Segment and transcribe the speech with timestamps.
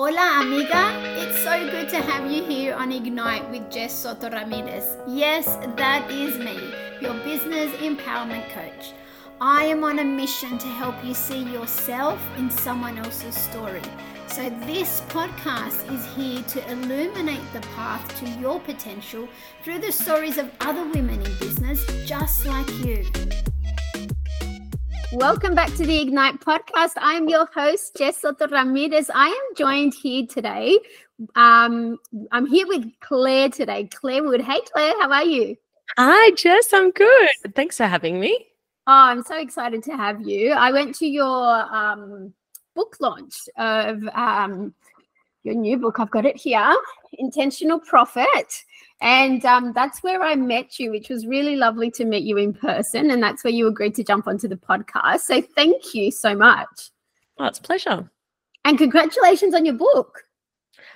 [0.00, 0.94] Hola, amiga.
[1.18, 4.96] It's so good to have you here on Ignite with Jess Soto Ramirez.
[5.08, 8.92] Yes, that is me, your business empowerment coach.
[9.40, 13.82] I am on a mission to help you see yourself in someone else's story.
[14.28, 19.28] So, this podcast is here to illuminate the path to your potential
[19.64, 23.04] through the stories of other women in business just like you.
[25.12, 26.92] Welcome back to the Ignite podcast.
[26.98, 29.10] I'm your host, Jess Soto Ramirez.
[29.14, 30.78] I am joined here today.
[31.34, 31.98] Um,
[32.30, 33.84] I'm here with Clare today.
[33.86, 34.42] Clare Wood.
[34.42, 35.56] Hey, Clare, how are you?
[35.96, 36.74] Hi, Jess.
[36.74, 37.30] I'm good.
[37.54, 38.48] Thanks for having me.
[38.86, 40.50] Oh, I'm so excited to have you.
[40.52, 42.34] I went to your um,
[42.74, 44.74] book launch of um,
[45.42, 46.00] your new book.
[46.00, 46.76] I've got it here
[47.14, 48.64] Intentional Profit.
[49.00, 52.52] And um, that's where I met you, which was really lovely to meet you in
[52.52, 53.10] person.
[53.10, 55.20] And that's where you agreed to jump onto the podcast.
[55.20, 56.90] So thank you so much.
[57.38, 58.10] Oh, it's a pleasure.
[58.64, 60.24] And congratulations on your book.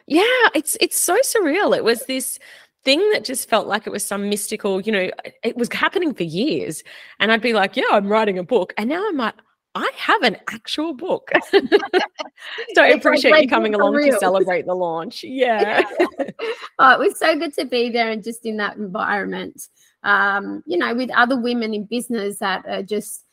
[0.07, 1.77] Yeah, it's it's so surreal.
[1.77, 2.39] It was this
[2.85, 5.11] thing that just felt like it was some mystical, you know,
[5.45, 6.83] it was happening for years.
[7.21, 8.75] And I'd be like, yeah, I'm writing a book.
[8.77, 9.35] And now I'm like,
[9.75, 11.31] I have an actual book.
[11.51, 14.13] so I appreciate like, you coming along real.
[14.13, 15.25] to celebrate the launch.
[15.25, 15.83] Yeah.
[16.79, 19.69] oh, it was so good to be there and just in that environment.
[20.03, 23.25] Um, you know, with other women in business that are just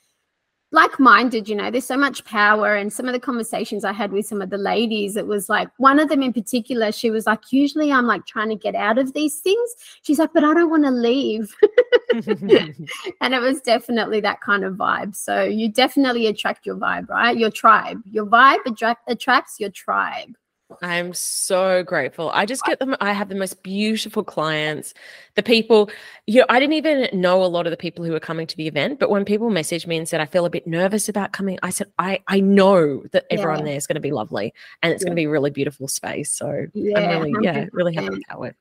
[0.71, 4.25] like-minded you know there's so much power and some of the conversations i had with
[4.25, 7.51] some of the ladies it was like one of them in particular she was like
[7.51, 9.71] usually i'm like trying to get out of these things
[10.03, 11.55] she's like but i don't want to leave
[13.21, 17.37] and it was definitely that kind of vibe so you definitely attract your vibe right
[17.37, 20.35] your tribe your vibe attract, attracts your tribe
[20.83, 22.29] I'm so grateful.
[22.29, 22.95] I just get them.
[23.01, 24.93] I have the most beautiful clients.
[25.33, 25.89] The people,
[26.27, 28.55] you know, I didn't even know a lot of the people who were coming to
[28.55, 31.31] the event, but when people messaged me and said, I feel a bit nervous about
[31.31, 33.65] coming, I said, I, I know that everyone yeah.
[33.65, 35.07] there is going to be lovely and it's yeah.
[35.07, 36.31] going to be a really beautiful space.
[36.31, 37.43] So yeah, I'm really, 100%.
[37.43, 38.55] yeah, really happy about it.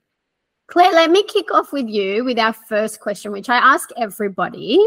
[0.69, 4.87] Clare, let me kick off with you with our first question, which I ask everybody.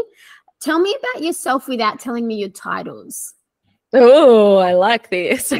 [0.60, 3.34] Tell me about yourself without telling me your titles.
[3.92, 5.52] Oh, I like this.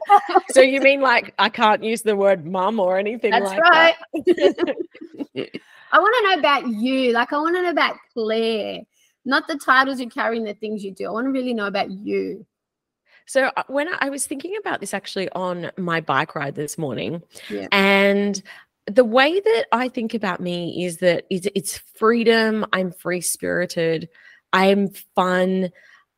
[0.50, 3.94] so you mean like I can't use the word mum or anything That's like right.
[4.14, 4.76] that?
[5.92, 7.12] I want to know about you.
[7.12, 8.80] Like I want to know about Clare,
[9.24, 11.08] not the titles you carry and the things you do.
[11.08, 12.46] I want to really know about you.
[13.26, 17.22] So uh, when I was thinking about this actually on my bike ride this morning,
[17.48, 17.68] yeah.
[17.72, 18.42] and
[18.86, 22.66] the way that I think about me is that it's, freedom.
[22.72, 24.08] I'm free spirited.
[24.52, 25.70] I'm fun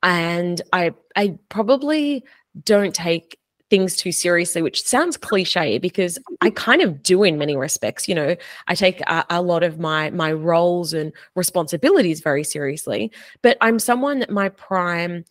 [0.03, 2.25] and I I probably
[2.65, 3.39] don't take
[3.69, 8.09] things too seriously, which sounds cliche because I kind of do in many respects.
[8.09, 8.37] You know,
[8.69, 13.11] I take a, a, lot of my my roles and responsibilities very seriously,
[13.43, 15.25] but I'm someone that my prime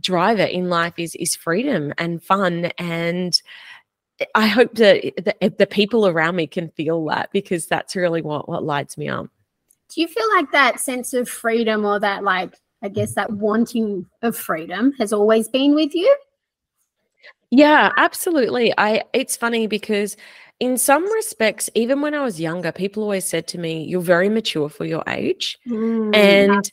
[0.00, 3.40] driver in life is is freedom and fun and
[4.34, 8.48] I hope that the, the people around me can feel that because that's really what
[8.48, 9.28] what lights me up.
[9.94, 14.06] Do you feel like that sense of freedom or that like I guess that wanting
[14.22, 16.16] of freedom has always been with you?
[17.50, 18.74] Yeah, absolutely.
[18.76, 20.16] I it's funny because
[20.60, 24.28] in some respects, even when I was younger, people always said to me, You're very
[24.28, 25.58] mature for your age.
[25.66, 26.14] Mm.
[26.14, 26.72] And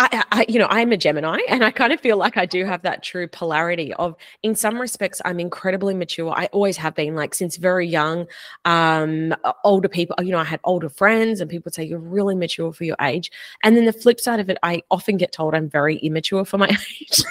[0.00, 2.64] I, I, you know, I'm a Gemini, and I kind of feel like I do
[2.64, 4.14] have that true polarity of,
[4.44, 6.30] in some respects, I'm incredibly mature.
[6.30, 8.28] I always have been, like since very young.
[8.64, 12.72] Um, older people, you know, I had older friends, and people say you're really mature
[12.72, 13.32] for your age.
[13.64, 16.58] And then the flip side of it, I often get told I'm very immature for
[16.58, 16.68] my
[17.00, 17.24] age.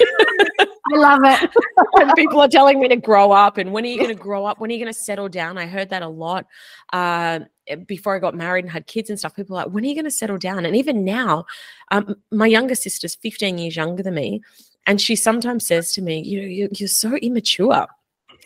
[0.93, 1.49] I love it.
[2.01, 4.45] and people are telling me to grow up, and when are you going to grow
[4.45, 4.59] up?
[4.59, 5.57] When are you going to settle down?
[5.57, 6.45] I heard that a lot.
[6.93, 7.39] Uh,
[7.85, 9.95] before I got married and had kids and stuff, people were like, when are you
[9.95, 10.65] going to settle down?
[10.65, 11.45] And even now,
[11.91, 14.41] um, my younger sister's 15 years younger than me.
[14.85, 17.87] And she sometimes says to me, you know, you're, so immature.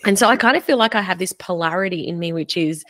[0.06, 2.84] And so I kind of feel like I have this polarity in me, which is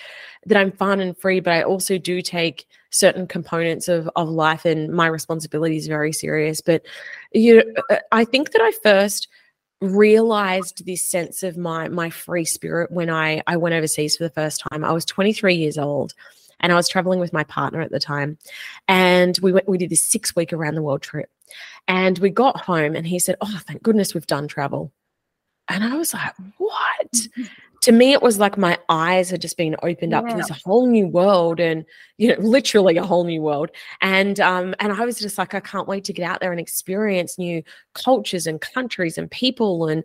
[0.46, 4.64] that I'm fun and free, but I also do take certain components of, of life
[4.64, 6.62] and my responsibilities very serious.
[6.62, 6.84] But
[7.34, 9.28] you uh, I think that I first–
[9.82, 14.30] realized this sense of my my free spirit when I I went overseas for the
[14.30, 14.86] first time.
[14.86, 16.14] I was 23 years old
[16.60, 18.38] and I was traveling with my partner at the time.
[18.88, 21.30] And we went we did this 6 week around the world trip.
[21.88, 24.94] And we got home and he said, "Oh, thank goodness we've done travel."
[25.68, 27.28] And I was like, "What?"
[27.82, 30.32] To me it was like my eyes had just been opened up yeah.
[30.32, 31.84] to this whole new world and
[32.18, 35.60] you know literally a whole new world and um and i was just like i
[35.60, 37.64] can't wait to get out there and experience new
[37.96, 40.04] cultures and countries and people and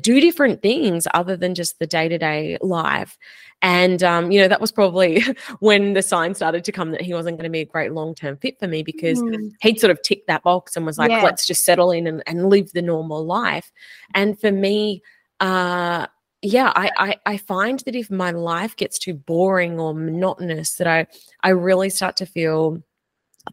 [0.00, 3.18] do different things other than just the day-to-day life
[3.60, 5.22] and um, you know that was probably
[5.60, 8.36] when the sign started to come that he wasn't going to be a great long-term
[8.38, 9.52] fit for me because mm.
[9.60, 11.22] he'd sort of ticked that box and was like yeah.
[11.22, 13.70] let's just settle in and, and live the normal life
[14.14, 15.02] and for me
[15.40, 16.06] uh
[16.42, 20.86] yeah, I, I I find that if my life gets too boring or monotonous, that
[20.86, 21.06] I
[21.42, 22.82] I really start to feel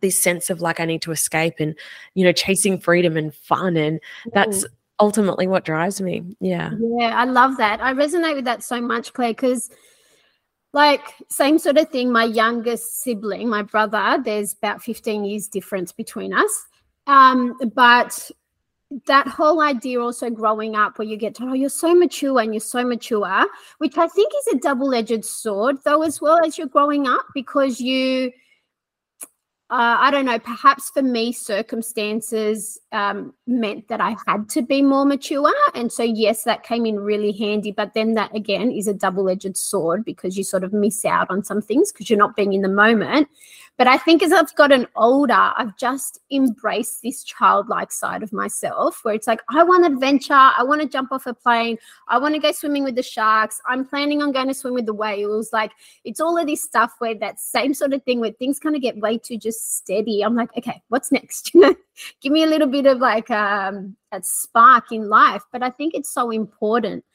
[0.01, 1.75] this sense of like I need to escape and
[2.15, 3.99] you know chasing freedom and fun, and
[4.33, 4.69] that's Mm.
[4.99, 6.35] ultimately what drives me.
[6.39, 6.71] Yeah.
[6.79, 7.79] Yeah, I love that.
[7.81, 9.69] I resonate with that so much, Clare, because
[10.73, 12.11] like same sort of thing.
[12.11, 16.67] My youngest sibling, my brother, there's about 15 years difference between us.
[17.07, 18.29] Um, but
[19.05, 22.53] that whole idea also growing up where you get told, oh, you're so mature and
[22.53, 23.47] you're so mature,
[23.77, 27.79] which I think is a double-edged sword, though, as well as you're growing up, because
[27.79, 28.31] you
[29.71, 34.81] uh, I don't know, perhaps for me, circumstances um, meant that I had to be
[34.81, 35.53] more mature.
[35.75, 37.71] And so, yes, that came in really handy.
[37.71, 41.29] But then that again is a double edged sword because you sort of miss out
[41.29, 43.27] on some things because you're not being in the moment.
[43.79, 48.99] But I think as I've gotten older, I've just embraced this childlike side of myself
[49.05, 50.33] where it's like, I want adventure.
[50.33, 51.77] I want to jump off a plane.
[52.09, 53.61] I want to go swimming with the sharks.
[53.65, 55.53] I'm planning on going to swim with the whales.
[55.53, 55.71] Like,
[56.03, 58.81] it's all of this stuff where that same sort of thing where things kind of
[58.81, 60.25] get way too just steady.
[60.25, 61.53] I'm like, okay, what's next?
[62.21, 65.43] Give me a little bit of like um, that spark in life.
[65.53, 67.05] But I think it's so important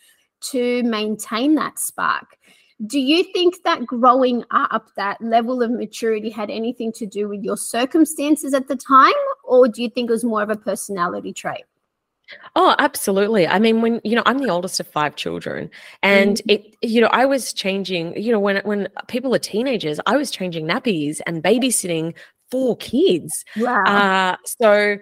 [0.53, 2.39] to maintain that spark.
[2.87, 7.43] Do you think that growing up, that level of maturity had anything to do with
[7.43, 9.13] your circumstances at the time?
[9.45, 11.65] Or do you think it was more of a personality trait?
[12.57, 13.47] Oh, absolutely.
[13.47, 15.71] I mean, when you know, I'm the oldest of five children,
[16.03, 18.21] and it, you know, I was changing.
[18.21, 22.15] You know, when when people are teenagers, I was changing nappies and babysitting
[22.51, 23.45] four kids.
[23.57, 23.85] Wow.
[23.87, 24.97] Uh, so,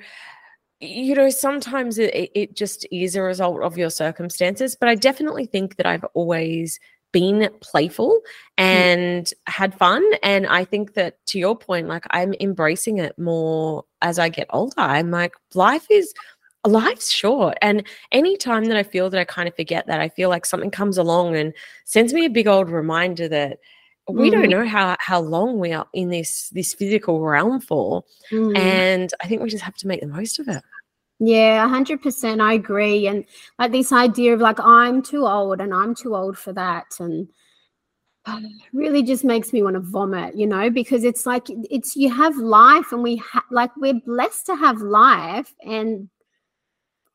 [0.81, 4.77] you know, sometimes it, it- it just is a result of your circumstances.
[4.79, 6.79] But I definitely think that I've always
[7.13, 8.21] been playful
[8.59, 10.03] and had fun.
[10.23, 14.47] And I think that to your point, like I'm embracing it more as I get
[14.51, 14.75] older.
[14.79, 16.13] I'm like, life is
[16.67, 17.59] life's short.
[17.61, 20.71] And anytime that I feel that I kind of forget that, I feel like something
[20.71, 21.53] comes along and
[21.85, 23.59] sends me a big old reminder that
[24.09, 24.51] we don't Mm.
[24.51, 28.05] know how how long we are in this this physical realm for.
[28.31, 28.57] Mm.
[28.59, 30.63] And I think we just have to make the most of it.
[31.25, 32.41] Yeah, 100%.
[32.41, 33.07] I agree.
[33.07, 33.25] And
[33.59, 36.87] like this idea of like, I'm too old and I'm too old for that.
[36.99, 37.29] And
[38.73, 42.37] really just makes me want to vomit, you know, because it's like, it's you have
[42.37, 46.09] life and we ha- like, we're blessed to have life and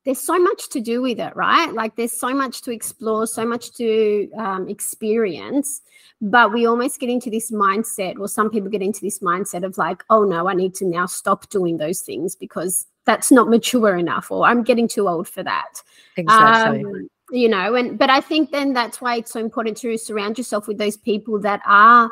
[0.07, 1.73] there's so much to do with it, right?
[1.73, 5.81] Like, there's so much to explore, so much to um, experience.
[6.21, 9.77] But we almost get into this mindset, or some people get into this mindset of
[9.77, 13.97] like, oh no, I need to now stop doing those things because that's not mature
[13.97, 15.83] enough, or I'm getting too old for that.
[16.15, 16.85] Exactly.
[16.85, 20.37] Um, you know, and but I think then that's why it's so important to surround
[20.37, 22.09] yourself with those people that are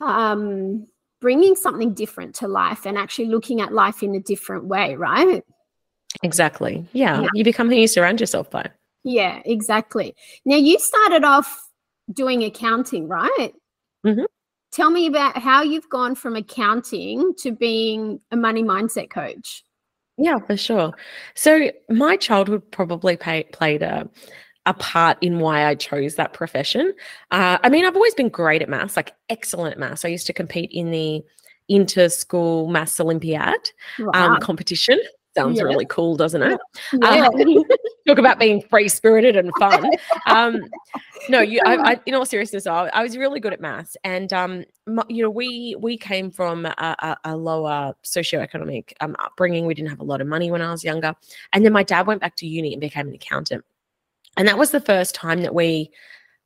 [0.00, 0.86] um,
[1.20, 5.44] bringing something different to life and actually looking at life in a different way, right?
[6.22, 6.86] Exactly.
[6.92, 7.22] Yeah.
[7.22, 7.28] Yeah.
[7.34, 8.70] You become who you surround yourself by.
[9.04, 10.14] Yeah, exactly.
[10.44, 11.68] Now you started off
[12.12, 13.52] doing accounting, right?
[14.04, 14.26] Mhm.
[14.72, 19.64] Tell me about how you've gone from accounting to being a money mindset coach.
[20.18, 20.92] Yeah, for sure.
[21.34, 24.08] So my childhood probably pay, played a
[24.66, 26.92] a part in why I chose that profession.
[27.30, 30.04] Uh, I mean, I've always been great at maths, like excellent at maths.
[30.04, 31.22] I used to compete in the
[31.70, 34.10] inter-school maths Olympiad Wow.
[34.34, 35.00] um, competition.
[35.38, 35.64] Sounds Yeah.
[35.64, 36.60] really cool, doesn't it?
[36.92, 37.28] yeah.
[37.28, 37.64] Um,
[38.06, 39.90] talk about being free spirited and fun.
[40.26, 40.68] Um,
[41.30, 41.60] no, you.
[41.64, 45.02] I, I, in all seriousness, I, I was really good at maths, and um, my,
[45.08, 49.66] you know, we we came from a, a, a lower socioeconomic um, upbringing.
[49.66, 51.14] We didn't have a lot of money when I was younger,
[51.52, 53.64] and then my dad went back to uni and became an accountant,
[54.36, 55.90] and that was the first time that we.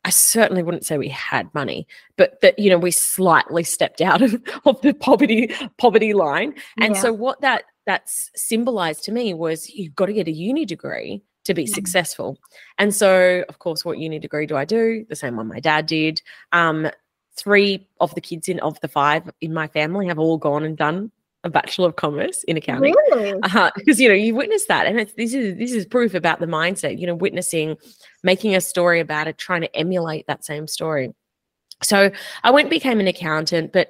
[0.04, 4.20] I certainly wouldn't say we had money, but that you know we slightly stepped out
[4.20, 4.34] of,
[4.64, 6.54] of the poverty poverty line.
[6.80, 7.00] And Yeah.
[7.00, 11.22] so what that that's symbolized to me was you've got to get a uni degree
[11.44, 11.74] to be Mhm.
[11.74, 12.38] successful.
[12.78, 15.04] And so, of course, what uni degree do I do?
[15.08, 16.22] The same one my dad did.
[16.52, 16.88] Um,
[17.36, 20.76] three of the kids in of the five in my family have all gone and
[20.76, 21.10] done
[21.44, 23.40] a bachelor of commerce in accounting Really?
[23.74, 26.46] because you know you witness that and it's this is this is proof about the
[26.46, 27.76] mindset you know witnessing
[28.22, 31.12] making a story about it trying to emulate that same story
[31.82, 32.10] so
[32.44, 33.88] i went and became an accountant but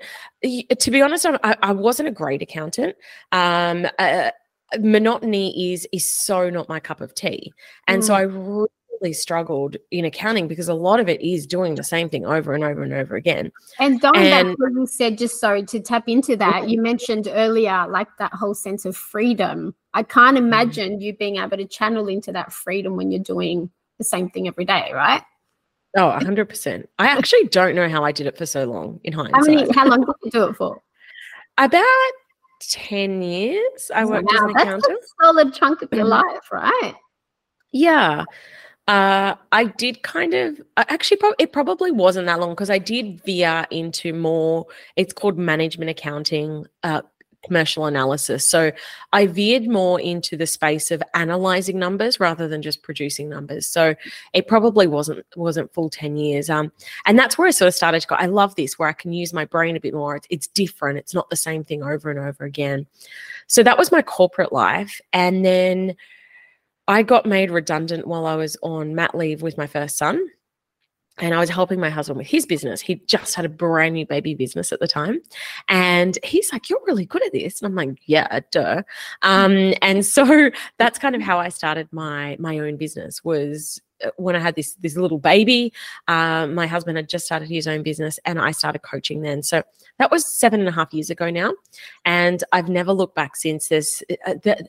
[0.79, 2.97] to be honest i, I- wasn't a great accountant
[3.33, 4.31] um uh,
[4.81, 7.53] monotony is is so not my cup of tea
[7.89, 8.17] and so Mm.
[8.17, 12.25] i really struggled in accounting because a lot of it is doing the same thing
[12.25, 15.81] over and over and over again And going back to you said, just sorry to
[15.81, 19.75] tap into that, you mentioned earlier, like that whole sense of freedom.
[19.95, 20.43] I can't Mm.
[20.45, 24.47] imagine you being able to channel into that freedom when you're doing the same thing
[24.47, 25.23] every day, right?
[25.97, 29.37] Oh 100% i actually don't know how i did it for so long in hindsight.
[29.37, 29.73] How many?
[29.73, 30.83] How long did you do it for?
[31.59, 31.85] About
[32.61, 34.99] 10 years I worked as Wow, an that's accountant.
[35.03, 36.11] a solid chunk of your Mhm.
[36.11, 36.95] life, right?
[37.73, 38.25] Yeah.
[38.89, 43.23] Uh, I did kind of actually, pro- it probably wasn't that long because I did
[43.25, 44.67] veer into more.
[44.97, 47.03] It's called management accounting, uh,
[47.45, 48.47] commercial analysis.
[48.47, 48.73] So
[49.13, 53.67] I veered more into the space of analyzing numbers rather than just producing numbers.
[53.67, 53.95] So
[54.33, 56.49] it probably wasn't wasn't full 10 years.
[56.49, 56.73] Um,
[57.07, 59.13] and that's where I sort of started to go, I love this where I can
[59.13, 60.17] use my brain a bit more.
[60.17, 60.99] It's, it's different.
[60.99, 62.87] It's not the same thing over and over again.
[63.47, 65.01] So that was my corporate life.
[65.13, 65.97] And then
[66.89, 70.29] I got made redundant while I was on mat leave with my first son
[71.19, 72.81] and I was helping my husband with his business.
[72.81, 75.21] He just had a brand new baby business at the time.
[75.69, 77.61] And he's like, You're really good at this.
[77.61, 78.83] And I'm like, Yeah, duh.
[79.21, 84.11] Um, and so that's kind of how I started my my own business was uh,
[84.17, 85.73] when I had this this little baby.
[86.09, 89.43] Um, my husband had just started his own business and I started coaching then.
[89.43, 89.63] So
[89.99, 91.53] that was seven and a half years ago now.
[92.07, 93.69] And I've never looked back since.
[93.69, 94.67] There's uh, the,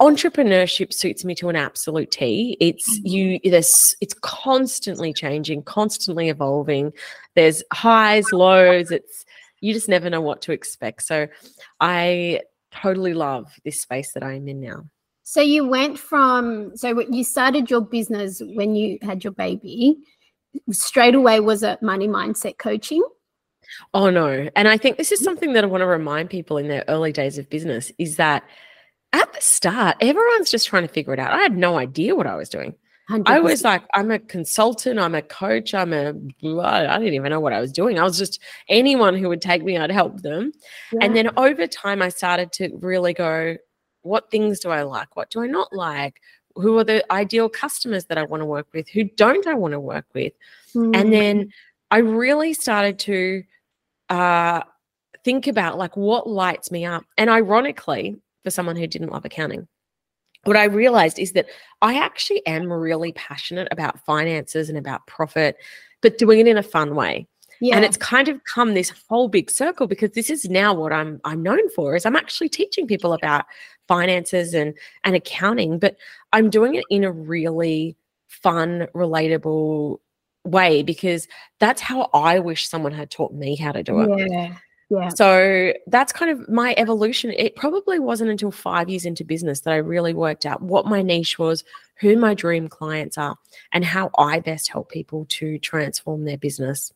[0.00, 2.56] entrepreneurship suits me to an absolute T.
[2.58, 3.06] It's mm-hmm.
[3.06, 6.92] you this it's constantly changing, constantly evolving.
[7.34, 9.24] There's highs, lows, it's
[9.60, 11.02] you just never know what to expect.
[11.02, 11.28] So
[11.80, 12.40] I
[12.70, 14.86] totally love this space that I'm in now.
[15.22, 19.98] So you went from so you started your business when you had your baby.
[20.72, 23.04] Straight away was it money mindset coaching?
[23.94, 24.48] Oh no.
[24.56, 27.12] And I think this is something that I want to remind people in their early
[27.12, 28.42] days of business is that
[29.12, 31.32] at the start, everyone's just trying to figure it out.
[31.32, 32.74] I had no idea what I was doing.
[33.10, 33.22] 100%.
[33.26, 36.10] I was like, I'm a consultant, I'm a coach, I'm a,
[36.60, 37.98] I didn't even know what I was doing.
[37.98, 40.52] I was just anyone who would take me, I'd help them.
[40.92, 41.00] Yeah.
[41.02, 43.56] And then over time, I started to really go,
[44.02, 45.16] what things do I like?
[45.16, 46.20] What do I not like?
[46.54, 48.88] Who are the ideal customers that I want to work with?
[48.88, 50.32] Who don't I want to work with?
[50.74, 50.96] Mm.
[50.96, 51.52] And then
[51.90, 53.42] I really started to
[54.08, 54.62] uh,
[55.24, 57.04] think about like what lights me up.
[57.18, 59.66] And ironically, for someone who didn't love accounting.
[60.44, 61.46] What I realized is that
[61.82, 65.56] I actually am really passionate about finances and about profit,
[66.00, 67.26] but doing it in a fun way.
[67.60, 67.76] Yeah.
[67.76, 71.20] And it's kind of come this whole big circle because this is now what I'm
[71.24, 73.44] I'm known for is I'm actually teaching people about
[73.86, 74.72] finances and
[75.04, 75.96] and accounting, but
[76.32, 77.96] I'm doing it in a really
[78.28, 79.98] fun, relatable
[80.44, 81.28] way because
[81.58, 84.30] that's how I wish someone had taught me how to do it.
[84.30, 84.56] Yeah.
[84.90, 85.08] Yeah.
[85.10, 87.32] So that's kind of my evolution.
[87.36, 91.00] It probably wasn't until five years into business that I really worked out what my
[91.00, 91.62] niche was,
[91.94, 93.36] who my dream clients are,
[93.72, 96.92] and how I best help people to transform their business.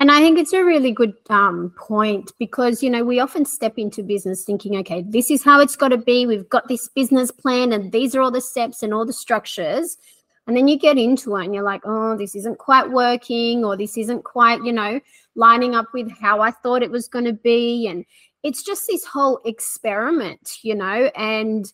[0.00, 3.74] And I think it's a really good um, point because, you know, we often step
[3.78, 6.26] into business thinking, okay, this is how it's got to be.
[6.26, 9.98] We've got this business plan and these are all the steps and all the structures.
[10.46, 13.76] And then you get into it and you're like, oh, this isn't quite working or
[13.76, 15.00] this isn't quite, you know,
[15.40, 17.88] lining up with how I thought it was going to be.
[17.88, 18.04] And
[18.44, 21.72] it's just this whole experiment, you know, and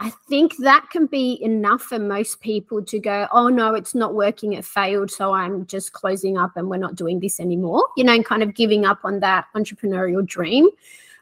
[0.00, 4.14] I think that can be enough for most people to go, oh no, it's not
[4.14, 5.10] working, it failed.
[5.10, 8.44] So I'm just closing up and we're not doing this anymore, you know, and kind
[8.44, 10.68] of giving up on that entrepreneurial dream.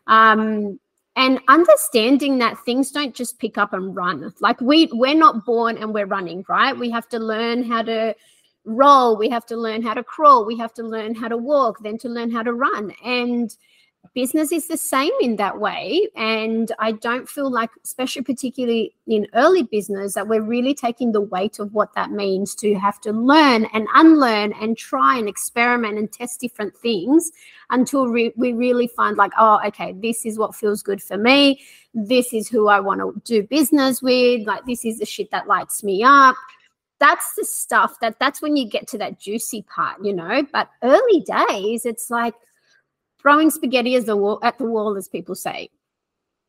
[0.06, 0.78] Um,
[1.16, 4.34] and understanding that things don't just pick up and run.
[4.40, 6.76] Like we we're not born and we're running, right?
[6.76, 8.14] We have to learn how to
[8.66, 11.78] roll, we have to learn how to crawl, we have to learn how to walk,
[11.82, 12.92] then to learn how to run.
[13.04, 13.56] And
[14.14, 16.08] business is the same in that way.
[16.16, 21.20] And I don't feel like, especially particularly in early business, that we're really taking the
[21.20, 25.98] weight of what that means to have to learn and unlearn and try and experiment
[25.98, 27.30] and test different things
[27.70, 31.60] until re- we really find, like, oh, okay, this is what feels good for me.
[31.94, 34.46] This is who I want to do business with.
[34.46, 36.36] Like, this is the shit that lights me up
[36.98, 40.46] that's the stuff that that's when you get to that juicy part, you know.
[40.52, 42.34] But early days, it's like
[43.20, 45.70] throwing spaghetti as the wall at the wall, as people say.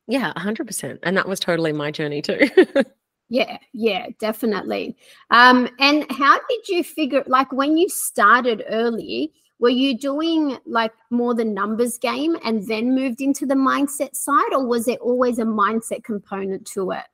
[0.06, 2.48] Yeah, hundred percent, and that was totally my journey too.
[3.28, 4.96] yeah, yeah, definitely.
[5.30, 7.22] Um, and how did you figure?
[7.26, 12.94] Like when you started early, were you doing like more the numbers game and then
[12.94, 17.04] moved into the mindset side, or was there always a mindset component to it?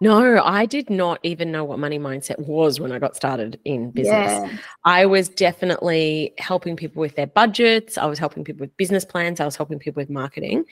[0.00, 3.90] No, I did not even know what money mindset was when I got started in
[3.90, 4.32] business.
[4.32, 4.58] Yeah.
[4.84, 9.40] I was definitely helping people with their budgets, I was helping people with business plans,
[9.40, 10.64] I was helping people with marketing.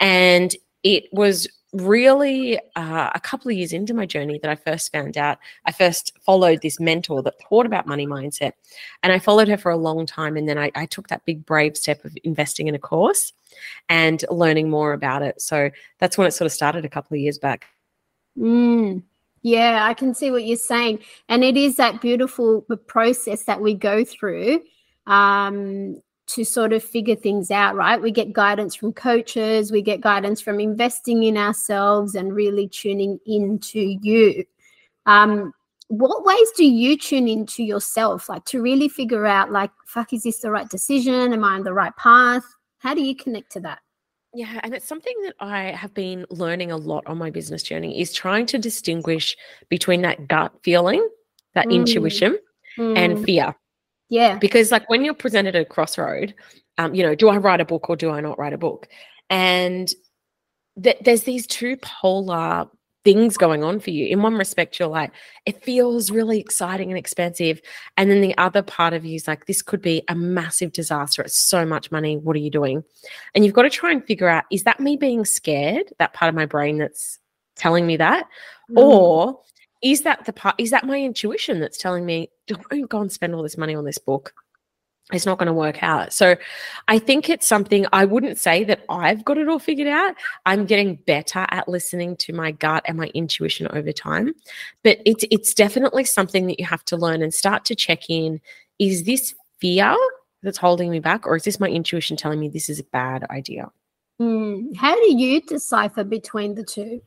[0.00, 4.92] And it was really uh, a couple of years into my journey that I first
[4.92, 5.38] found out.
[5.64, 8.52] I first followed this mentor that taught about money mindset,
[9.02, 10.36] and I followed her for a long time.
[10.36, 13.32] And then I, I took that big, brave step of investing in a course
[13.88, 15.40] and learning more about it.
[15.40, 17.66] So that's when it sort of started a couple of years back.
[18.38, 19.02] Mm,
[19.42, 21.00] yeah, I can see what you're saying.
[21.28, 24.62] And it is that beautiful process that we go through
[25.06, 28.00] um, to sort of figure things out, right?
[28.00, 33.20] We get guidance from coaches, we get guidance from investing in ourselves and really tuning
[33.26, 34.44] into you.
[35.06, 35.52] Um,
[35.88, 40.22] what ways do you tune into yourself, like to really figure out, like, fuck, is
[40.22, 41.34] this the right decision?
[41.34, 42.44] Am I on the right path?
[42.78, 43.83] How do you connect to that?
[44.34, 48.00] Yeah, and it's something that I have been learning a lot on my business journey
[48.00, 49.36] is trying to distinguish
[49.68, 51.08] between that gut feeling,
[51.54, 52.38] that Mm, intuition,
[52.78, 53.54] and mm, fear.
[54.08, 54.38] yeah.
[54.38, 56.34] Because like when you're presented at a crossroad,
[56.78, 58.88] um, you know, do I write a book or do I not write a book?
[59.30, 59.92] And
[60.82, 62.66] th- there's these two polar
[63.04, 64.06] things going on for you.
[64.06, 65.12] In one respect, you're like,
[65.44, 67.60] it feels really exciting and expensive.
[67.96, 71.22] And then the other part of you is like, this could be a massive disaster.
[71.22, 72.16] It's so much money.
[72.16, 72.82] What are you doing?
[73.34, 75.92] And you've got to try and figure out, is that me being scared?
[75.98, 77.18] That part of my brain that's
[77.56, 78.26] telling me that?
[78.70, 79.40] Mm, Or
[79.82, 83.34] is that the part, is that my intuition that's telling me, don't go and spend
[83.34, 84.32] all this money on this book?
[85.12, 86.14] It's not going to work out.
[86.14, 86.34] So
[86.88, 90.14] I think it's something I wouldn't say that I've got it all figured out.
[90.46, 94.34] I'm getting better at listening to my gut and my intuition over time.
[94.82, 98.40] But it's it's definitely something that you have to learn and start to check in.
[98.78, 99.94] Is this fear
[100.42, 103.24] that's holding me back, or is this my intuition telling me this is a bad
[103.30, 103.70] idea?
[104.20, 104.74] mm.
[104.76, 107.02] How do you decipher between the two?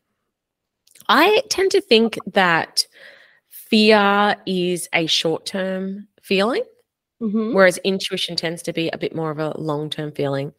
[1.10, 2.86] I tend to think that
[3.50, 6.64] fear is a short term feeling,
[7.22, 7.54] Mhm.
[7.54, 10.54] whereas intuition tends to be a bit more of a long term feeling.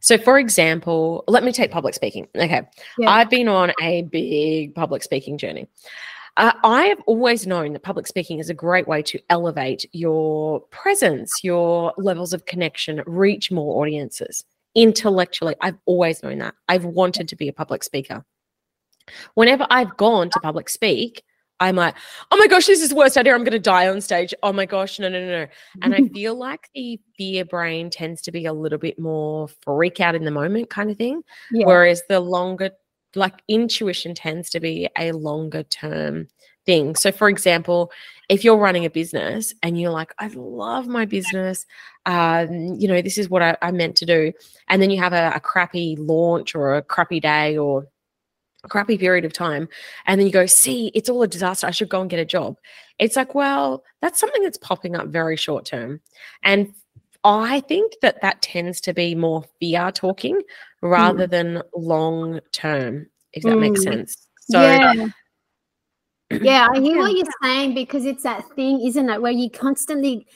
[0.00, 2.28] So, for example, let me take public speaking.
[2.36, 2.62] Okay.
[2.98, 3.10] Yeah.
[3.10, 5.66] I've been on a big public speaking journey.
[6.36, 10.60] Uh, I have always known that public speaking is a great way to elevate your
[10.70, 14.44] presence, your levels of connection, reach more audiences
[14.74, 15.54] intellectually.
[15.60, 16.54] I've always known that.
[16.68, 18.24] I've wanted to be a public speaker.
[19.34, 21.22] Whenever I've gone to public speak,
[21.68, 21.94] I'm like,
[22.30, 23.34] oh my gosh, this is the worst idea.
[23.34, 24.34] I'm going to die on stage.
[24.42, 25.46] Oh my gosh, no, no, no, no.
[25.82, 30.00] And I feel like the fear brain tends to be a little bit more freak
[30.00, 31.22] out in the moment kind of thing.
[31.50, 31.66] yeah.
[31.66, 32.70] Whereas the longer,
[33.14, 36.28] like intuition tends to be a longer term
[36.66, 36.96] thing.
[36.96, 37.90] So, for example,
[38.28, 41.66] if you're running a business and you're like, I love my business,
[42.06, 44.32] um, you know, this is what I, I meant to do.
[44.68, 47.86] And then you have a, a crappy launch or a crappy day or
[48.68, 49.68] crappy period of time.
[50.06, 51.66] And then you go, see, it's all a disaster.
[51.66, 52.56] I should go and get a job.
[52.98, 56.00] It's like, well, that's something that's popping up very short term.
[56.42, 56.74] And
[57.24, 60.42] I think that that tends to be more fear talking
[60.82, 63.84] rather than long term, if that makes Mm.
[63.84, 64.28] sense.
[64.40, 64.92] So, yeah.
[66.40, 70.26] Yeah, I hear what you're saying because it's that thing, isn't it, where you constantly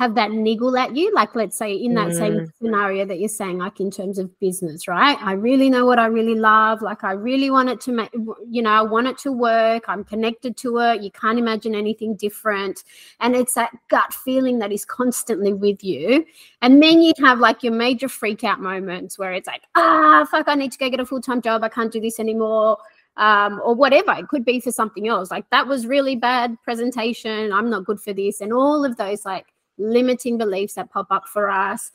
[0.00, 1.12] have that niggle at you.
[1.14, 2.52] Like, let's say in that same Mm.
[2.58, 5.18] scenario that you're saying, like in terms of business, right?
[5.20, 6.80] I really know what I really love.
[6.80, 8.10] Like, I really want it to make,
[8.48, 9.84] you know, I want it to work.
[9.88, 11.02] I'm connected to it.
[11.02, 12.82] You can't imagine anything different.
[13.20, 16.24] And it's that gut feeling that is constantly with you.
[16.62, 20.48] And then you'd have like your major freak out moments where it's like, ah, fuck,
[20.48, 21.62] I need to go get a full time job.
[21.62, 22.78] I can't do this anymore
[23.18, 24.12] um, or whatever.
[24.12, 25.30] It could be for something else.
[25.30, 27.52] Like that was really bad presentation.
[27.52, 29.44] I'm not good for this, and all of those like
[29.80, 31.90] limiting beliefs that pop up for us.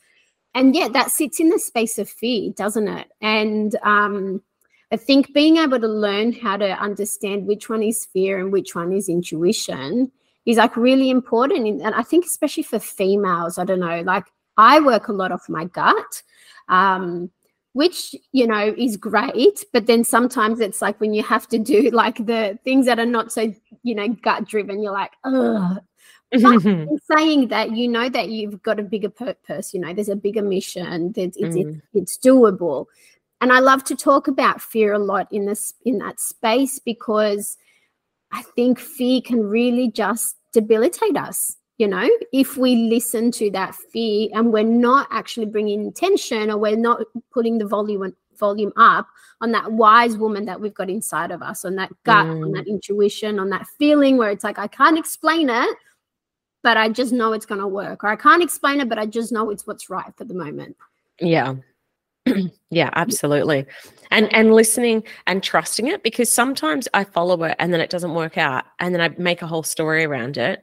[0.54, 3.08] And yet that sits in the space of fear, doesn't it?
[3.20, 4.42] And um,
[4.90, 8.74] I think being able to learn how to understand which one is fear and which
[8.74, 10.10] one is intuition
[10.46, 11.82] is like really important.
[11.82, 14.24] And I think especially for females, I don't know, like
[14.56, 16.22] I work a lot off my gut.
[16.68, 17.30] Um,
[17.76, 21.90] which you know is great but then sometimes it's like when you have to do
[21.90, 25.76] like the things that are not so you know gut driven you're like oh
[26.32, 30.16] in saying that you know that you've got a bigger purpose you know there's a
[30.16, 31.80] bigger mission that it's, it's, Mm.
[31.94, 32.86] it's doable
[33.40, 37.56] and i love to talk about fear a lot in this in that space because
[38.32, 43.74] i think fear can really just debilitate us you know if we listen to that
[43.92, 47.00] fear and we're not actually bringing intention or we're not
[47.32, 49.06] putting the volume volume up
[49.40, 52.54] on that wise woman that we've got inside of us on that gut on Mm.
[52.56, 55.76] that intuition on that feeling where it's like i can't explain it
[56.66, 59.06] but i just know it's going to work or i can't explain it but i
[59.06, 60.76] just know it's what's right for the moment
[61.20, 61.54] yeah.
[62.70, 63.66] yeah, absolutely.
[64.10, 68.14] And and listening and trusting it because sometimes I follow it and then it doesn't
[68.14, 70.60] work out and then I make a whole story around it.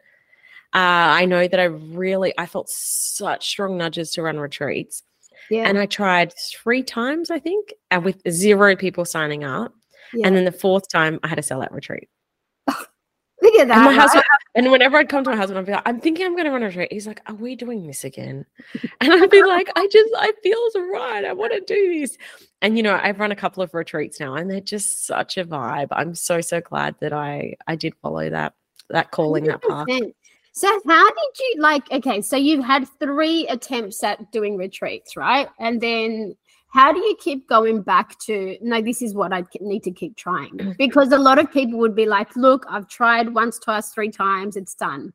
[0.74, 5.04] Uh, I know that I really I felt such strong nudges to run retreats
[5.52, 9.74] yeah and I tried three times I think and with zero people signing up
[10.14, 10.26] yeah.
[10.26, 12.10] and then the fourth time I had to sell that retreat.
[13.58, 14.24] That And my husband,
[14.56, 16.52] and whenever I'd come to my husband, I'd be like, I'm thinking I'm going to
[16.52, 16.92] run a retreat.
[16.92, 18.46] He's like, Are we doing this again?
[19.02, 21.26] And I'd be like, I just, I feels right.
[21.26, 22.18] I want to do this.
[22.62, 25.44] And, you know, I've run a couple of retreats now and they're just such a
[25.44, 25.88] vibe.
[25.92, 28.54] I'm so, so glad that I, I did follow that,
[28.90, 29.88] that calling, that path.
[30.56, 35.50] So how did you like okay, so you've had three attempts at doing retreats, right?
[35.60, 36.38] And then
[36.74, 40.18] how do you keep going back to no this is what i need to keep
[40.18, 44.10] trying because a lot of people would be like look i've tried once twice three
[44.10, 45.14] times it's done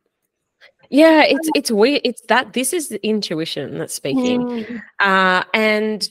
[0.88, 4.82] yeah it's it's weird it's that this is the intuition that's speaking mm.
[5.00, 6.10] uh and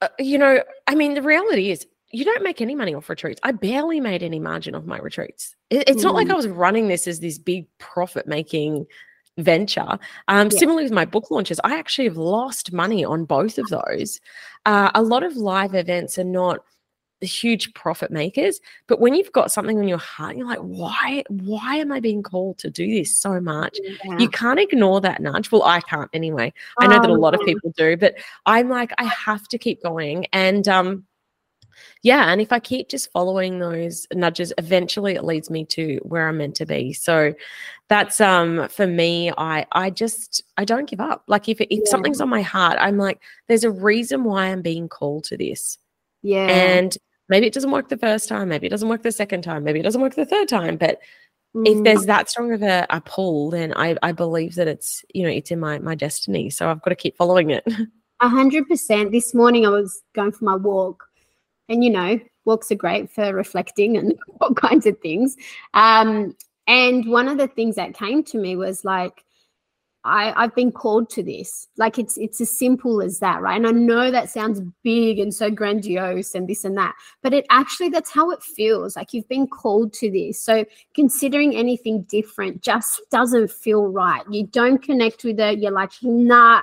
[0.00, 3.38] uh, you know i mean the reality is you don't make any money off retreats.
[3.44, 5.54] I barely made any margin off my retreats.
[5.70, 6.06] It, it's mm.
[6.06, 8.86] not like I was running this as this big profit making
[9.40, 9.98] venture.
[10.28, 10.58] Um, yeah.
[10.58, 14.20] Similarly with my book launches, I actually have lost money on both of those.
[14.66, 16.60] Uh, a lot of live events are not
[17.20, 21.22] huge profit makers, but when you've got something on your heart, you're like, why?
[21.28, 23.78] Why am I being called to do this so much?
[23.82, 24.18] Yeah.
[24.18, 25.52] You can't ignore that nudge.
[25.52, 26.52] Well, I can't anyway.
[26.78, 28.14] I know that a lot of people do, but
[28.46, 30.26] I'm like, I have to keep going.
[30.32, 31.04] And um,
[32.02, 36.28] yeah and if i keep just following those nudges eventually it leads me to where
[36.28, 36.92] i'm meant to be.
[36.92, 37.34] So
[37.88, 41.24] that's um for me i i just i don't give up.
[41.26, 41.80] Like if if yeah.
[41.86, 45.78] something's on my heart i'm like there's a reason why i'm being called to this.
[46.22, 46.46] Yeah.
[46.48, 46.96] And
[47.28, 49.80] maybe it doesn't work the first time maybe it doesn't work the second time maybe
[49.80, 50.98] it doesn't work the third time but
[51.56, 51.66] mm.
[51.66, 55.22] if there's that strong of a, a pull then i i believe that it's you
[55.22, 56.50] know it's in my my destiny.
[56.50, 57.66] So i've got to keep following it.
[58.22, 59.12] A hundred percent.
[59.12, 61.06] This morning I was going for my walk
[61.70, 65.36] and you know walks are great for reflecting and all kinds of things
[65.74, 69.24] um, and one of the things that came to me was like
[70.02, 71.68] I, I've been called to this.
[71.76, 73.56] Like it's it's as simple as that, right?
[73.56, 77.44] And I know that sounds big and so grandiose and this and that, but it
[77.50, 78.96] actually that's how it feels.
[78.96, 80.40] Like you've been called to this.
[80.40, 84.22] So considering anything different just doesn't feel right.
[84.30, 85.58] You don't connect with it.
[85.58, 86.62] You're like, nah.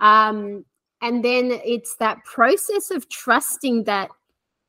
[0.00, 0.64] Um,
[1.02, 4.10] and then it's that process of trusting that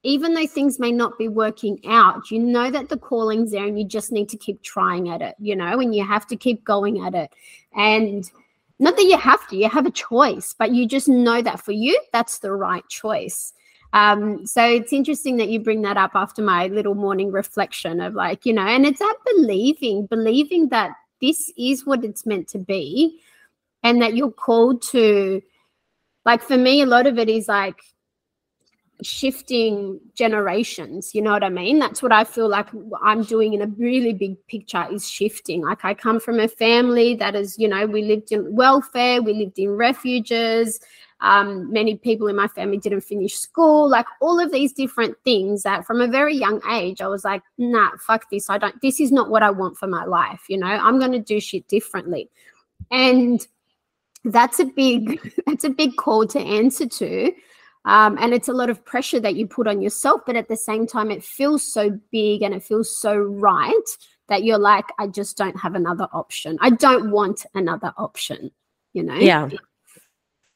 [0.08, 3.78] even though things may not be working out, you know that the calling's there and
[3.78, 6.64] you just need to keep trying at it, you know, and you have to keep
[6.64, 7.30] going at it.
[7.76, 8.24] And
[8.80, 11.74] not that you have to, you have a choice, but you just know that for
[11.74, 13.52] you, that's the right choice.
[13.92, 18.14] Um, so it's interesting that you bring that up after my little morning reflection of
[18.14, 22.60] like, you know, and it's that believing, believing that this is what it's meant to
[22.60, 23.20] be
[23.84, 25.42] and that you're called to,
[26.24, 27.82] like, for me, a lot of it is like,
[29.04, 31.80] shifting generations you know what i mean?
[31.80, 32.68] That's what i feel like
[33.04, 35.62] i'm doing in a really big picture is shifting.
[35.64, 39.34] Like i come from a family that is you know we lived in welfare we
[39.34, 40.80] lived in refuges.
[41.20, 43.90] Um, many people in my family didn't finish school.
[43.90, 47.42] Like all of these different things that from a very young age i was like
[47.58, 48.50] nah fuck this.
[48.50, 50.68] I don't this is not what i want for my life you know?
[50.68, 52.30] I'm going to do shit differently.
[52.92, 53.46] And
[54.24, 57.32] that's a big that's a big call to answer to
[57.86, 60.58] um, and it's a lot of pressure that you put on yourself, but at the
[60.58, 63.72] same time, it feels so big and it feels so right
[64.28, 66.58] that you're like, I just don't have another option.
[66.60, 68.52] I don't want another option,
[68.94, 69.16] you know?
[69.16, 69.50] Yeah.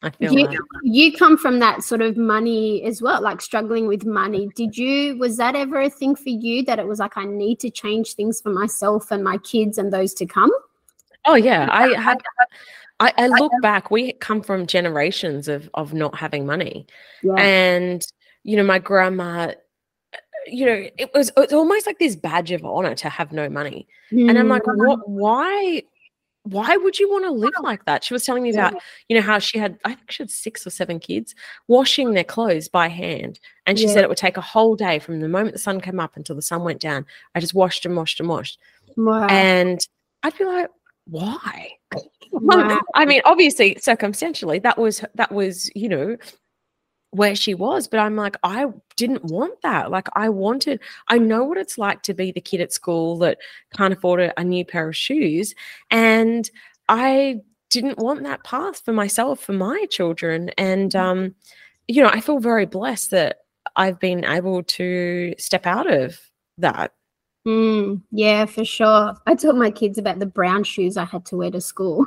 [0.02, 0.48] I feel you,
[0.82, 4.48] you come from that sort of money as well, like struggling with money.
[4.56, 7.60] Did you, was that ever a thing for you that it was like, I need
[7.60, 10.50] to change things for myself and my kids and those to come?
[11.24, 11.68] Oh, yeah.
[11.70, 12.20] I had,
[13.02, 16.86] I, I look back, we come from generations of of not having money.
[17.22, 17.34] Yeah.
[17.34, 18.02] And,
[18.44, 19.52] you know, my grandma,
[20.46, 23.88] you know, it was it's almost like this badge of honor to have no money.
[24.12, 24.28] Mm.
[24.28, 25.06] And I'm like, what mm.
[25.06, 25.82] why
[26.44, 28.02] why would you want to live like that?
[28.04, 28.74] She was telling me about,
[29.08, 31.36] you know, how she had, I think she had six or seven kids
[31.68, 33.38] washing their clothes by hand.
[33.64, 33.92] And she yeah.
[33.92, 36.34] said it would take a whole day from the moment the sun came up until
[36.34, 37.06] the sun went down.
[37.36, 38.58] I just washed and washed and washed.
[38.96, 39.28] Wow.
[39.28, 39.80] And
[40.24, 40.68] I'd be like,
[41.06, 41.76] why?
[42.32, 42.80] Wow.
[42.94, 46.16] I mean, obviously, circumstantially, that was that was you know
[47.10, 48.66] where she was, but I'm like, I
[48.96, 49.90] didn't want that.
[49.90, 53.36] Like, I wanted, I know what it's like to be the kid at school that
[53.76, 55.54] can't afford a, a new pair of shoes,
[55.90, 56.50] and
[56.88, 61.06] I didn't want that path for myself, for my children, and mm-hmm.
[61.06, 61.34] um,
[61.86, 63.40] you know, I feel very blessed that
[63.76, 66.18] I've been able to step out of
[66.58, 66.92] that
[67.46, 69.14] Mm, yeah, for sure.
[69.26, 72.06] I taught my kids about the brown shoes I had to wear to school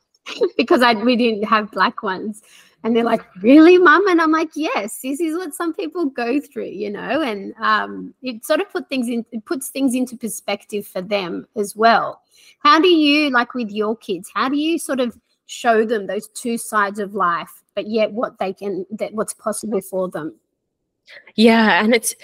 [0.56, 2.42] because I we didn't have black ones.
[2.84, 4.06] And they're like, really, mum?
[4.06, 8.14] And I'm like, yes, this is what some people go through, you know, and um,
[8.22, 12.22] it sort of put things in, it puts things into perspective for them as well.
[12.60, 16.28] How do you, like with your kids, how do you sort of show them those
[16.28, 20.36] two sides of life, but yet what they can, that what's possible for them?
[21.34, 21.82] Yeah.
[21.82, 22.14] And it's,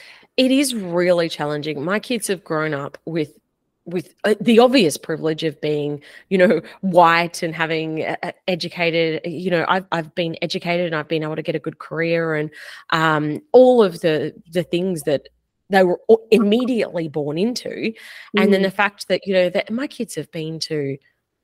[0.42, 1.84] it is really challenging.
[1.84, 3.38] My kids have grown up with
[3.84, 9.50] with uh, the obvious privilege of being, you know, white and having uh, educated, you
[9.50, 12.50] know, I've I've been educated and I've been able to get a good career and
[12.90, 15.28] um, all of the the things that
[15.70, 16.00] they were
[16.30, 17.94] immediately born into, mm.
[18.36, 18.64] and then mm.
[18.64, 20.98] the fact that you know that my kids have been to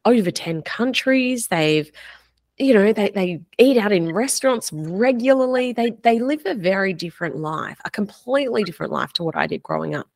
[0.04, 1.90] over ten countries, they've
[2.58, 5.72] you know they, they eat out in restaurants regularly.
[5.72, 9.62] They they live a very different life a completely different life to what i did
[9.62, 10.08] growing up.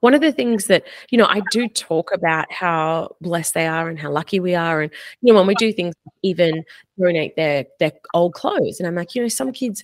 [0.00, 3.88] One of the things that you know i do talk about how blessed they are
[3.88, 6.64] and how lucky we are and you know when we do things even
[6.98, 9.82] donate their their old clothes and i'm like you know some kids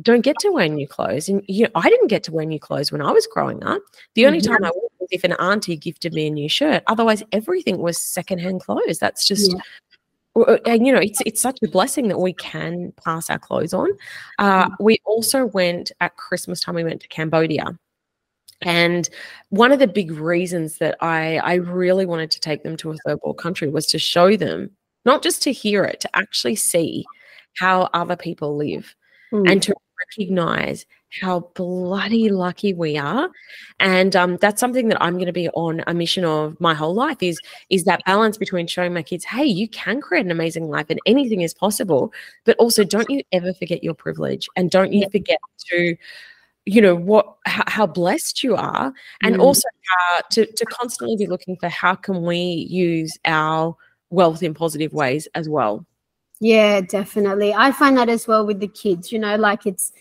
[0.00, 2.58] don't get to wear new clothes and you know i didn't get to wear new
[2.58, 3.82] clothes when i was growing up.
[4.14, 4.52] The only mm-hmm.
[4.52, 6.82] time i was if an auntie gifted me a new shirt.
[6.86, 8.98] Otherwise everything was secondhand clothes.
[8.98, 9.60] That's just yeah
[10.34, 13.88] and you know it's it's such a blessing that we can pass our clothes on
[14.38, 14.74] uh, mm.
[14.80, 17.76] we also went at christmas time we went to cambodia
[18.62, 19.08] and
[19.50, 22.96] one of the big reasons that I, I really wanted to take them to a
[23.06, 24.70] third world country was to show them,
[25.04, 27.04] not just to hear it, to actually see
[27.56, 28.94] how other people live
[29.32, 29.48] mm.
[29.50, 30.86] and to recognize
[31.20, 33.30] how bloody lucky we are.
[33.80, 36.94] And um, that's something that i'm going to be on a mission of my whole
[36.94, 40.68] life is is that balance between showing my kids hey you can create an amazing
[40.68, 42.12] life and anything is possible
[42.44, 45.96] but also don't you ever forget your privilege and don't you forget to
[46.68, 48.92] you know what how, how blessed you are.
[49.22, 49.40] And mm.
[49.40, 49.68] also
[50.12, 53.74] uh, to, to constantly be looking for how can we use our
[54.10, 55.86] wealth in positive ways as well
[56.40, 57.52] yeah definitely.
[57.52, 59.92] I find that as well with the kids you know like it's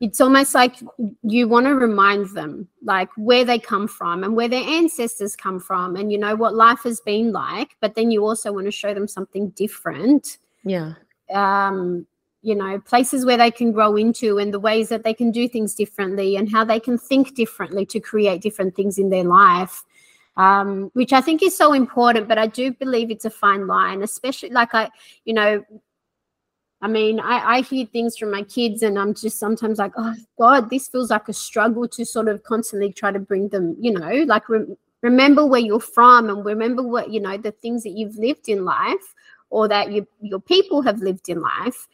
[0.00, 0.76] it's almost like
[1.22, 5.60] you want to remind them like where they come from and where their ancestors come
[5.60, 8.70] from and you know what life has been like but then you also want to
[8.70, 10.38] show them something different.
[10.64, 10.94] Yeah.
[11.32, 12.06] Um
[12.42, 15.46] you know places where they can grow into and the ways that they can do
[15.46, 19.84] things differently and how they can think differently to create different things in their life
[20.36, 24.02] um, which i think is so important but i do believe it's a fine line
[24.02, 24.88] especially like i
[25.24, 25.62] you know
[26.80, 30.14] i mean i, I hear things from my kids and i'm just sometimes like oh
[30.38, 33.92] god this feels like a struggle to sort of constantly try to bring them you
[33.92, 37.90] know like re- remember where you're from and remember what you know the things that
[37.90, 39.14] you've lived in life
[39.50, 41.88] or that you, your people have lived in life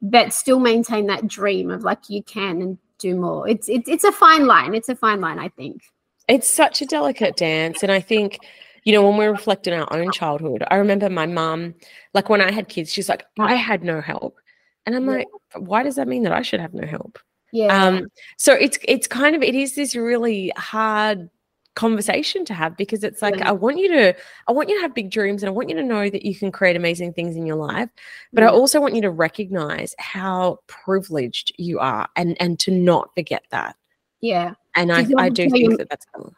[0.00, 3.48] but still maintain that dream of like you can and do more.
[3.48, 4.74] It's it's it's a fine line.
[4.74, 5.82] It's a fine line, I think.
[6.28, 8.38] It's such a delicate dance, and I think
[8.84, 10.64] you know when we reflect on our own childhood.
[10.70, 11.74] I remember my mom,
[12.14, 14.38] like when I had kids, she's like, I had no help,
[14.86, 15.16] and I'm yeah.
[15.16, 17.18] like, why does that mean that I should have no help?
[17.52, 17.86] Yeah.
[17.86, 18.08] Um.
[18.36, 21.30] So it's it's kind of it is this really hard
[21.74, 23.48] conversation to have because it's like yeah.
[23.48, 24.14] I want you to
[24.48, 26.34] I want you to have big dreams and I want you to know that you
[26.34, 27.88] can create amazing things in your life
[28.32, 28.48] but yeah.
[28.48, 33.44] I also want you to recognize how privileged you are and and to not forget
[33.50, 33.74] that
[34.20, 36.34] yeah and I I do think that that's cool.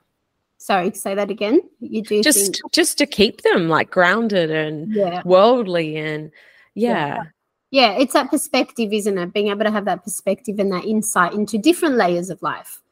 [0.59, 4.93] sorry say that again you do just think- just to keep them like grounded and
[4.93, 5.23] yeah.
[5.25, 6.31] worldly and
[6.75, 7.07] yeah.
[7.07, 7.23] yeah
[7.71, 11.33] yeah it's that perspective isn't it being able to have that perspective and that insight
[11.33, 12.83] into different layers of life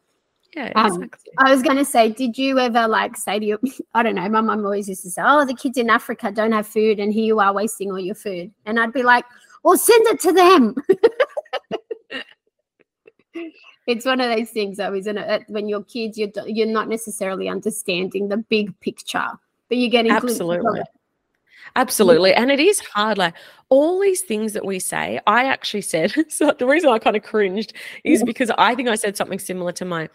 [0.57, 1.33] yeah, exactly.
[1.39, 3.59] Um, I was going to say, did you ever like say to your,
[3.95, 6.53] I don't know, my mum always used to say, oh, the kids in Africa don't
[6.53, 8.53] have food and here you are wasting all your food.
[8.65, 9.25] And I'd be like,
[9.63, 10.77] well, send it to them.
[13.87, 15.45] it's one of those things though, isn't it?
[15.49, 19.29] When you're kids, you're, you're not necessarily understanding the big picture,
[19.69, 20.81] but you're getting Absolutely.
[21.77, 22.35] Absolutely.
[22.35, 23.19] And it is hard.
[23.19, 23.35] Like
[23.69, 27.23] all these things that we say, I actually said, so the reason I kind of
[27.23, 27.73] cringed
[28.05, 30.09] is because I think I said something similar to my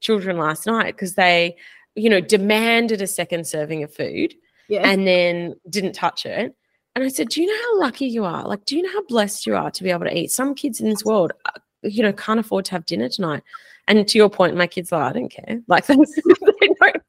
[0.00, 1.56] children last night because they,
[1.94, 4.34] you know, demanded a second serving of food
[4.68, 4.88] yeah.
[4.88, 6.54] and then didn't touch it.
[6.94, 8.46] And I said, Do you know how lucky you are?
[8.46, 10.30] Like, do you know how blessed you are to be able to eat?
[10.30, 13.42] Some kids in this world, uh, you know, can't afford to have dinner tonight.
[13.88, 15.60] And to your point, my kids are, I don't care.
[15.68, 17.02] Like they, don't,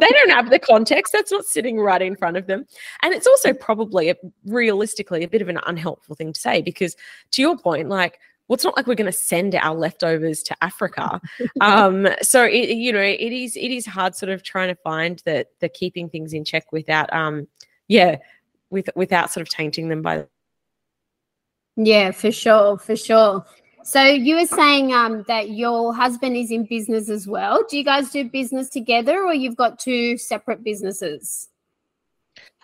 [0.00, 1.12] they don't have the context.
[1.12, 2.66] That's not sitting right in front of them.
[3.02, 6.96] And it's also probably a, realistically a bit of an unhelpful thing to say because
[7.32, 10.56] to your point, like, well, it's not like we're going to send our leftovers to
[10.62, 11.20] Africa.
[11.60, 15.22] Um, so it, you know, it is it is hard sort of trying to find
[15.26, 17.46] that the keeping things in check without um
[17.88, 18.16] yeah,
[18.68, 20.26] with without sort of tainting them by
[21.76, 23.44] yeah, for sure, for sure.
[23.84, 27.64] So you were saying um, that your husband is in business as well.
[27.68, 31.48] Do you guys do business together, or you've got two separate businesses?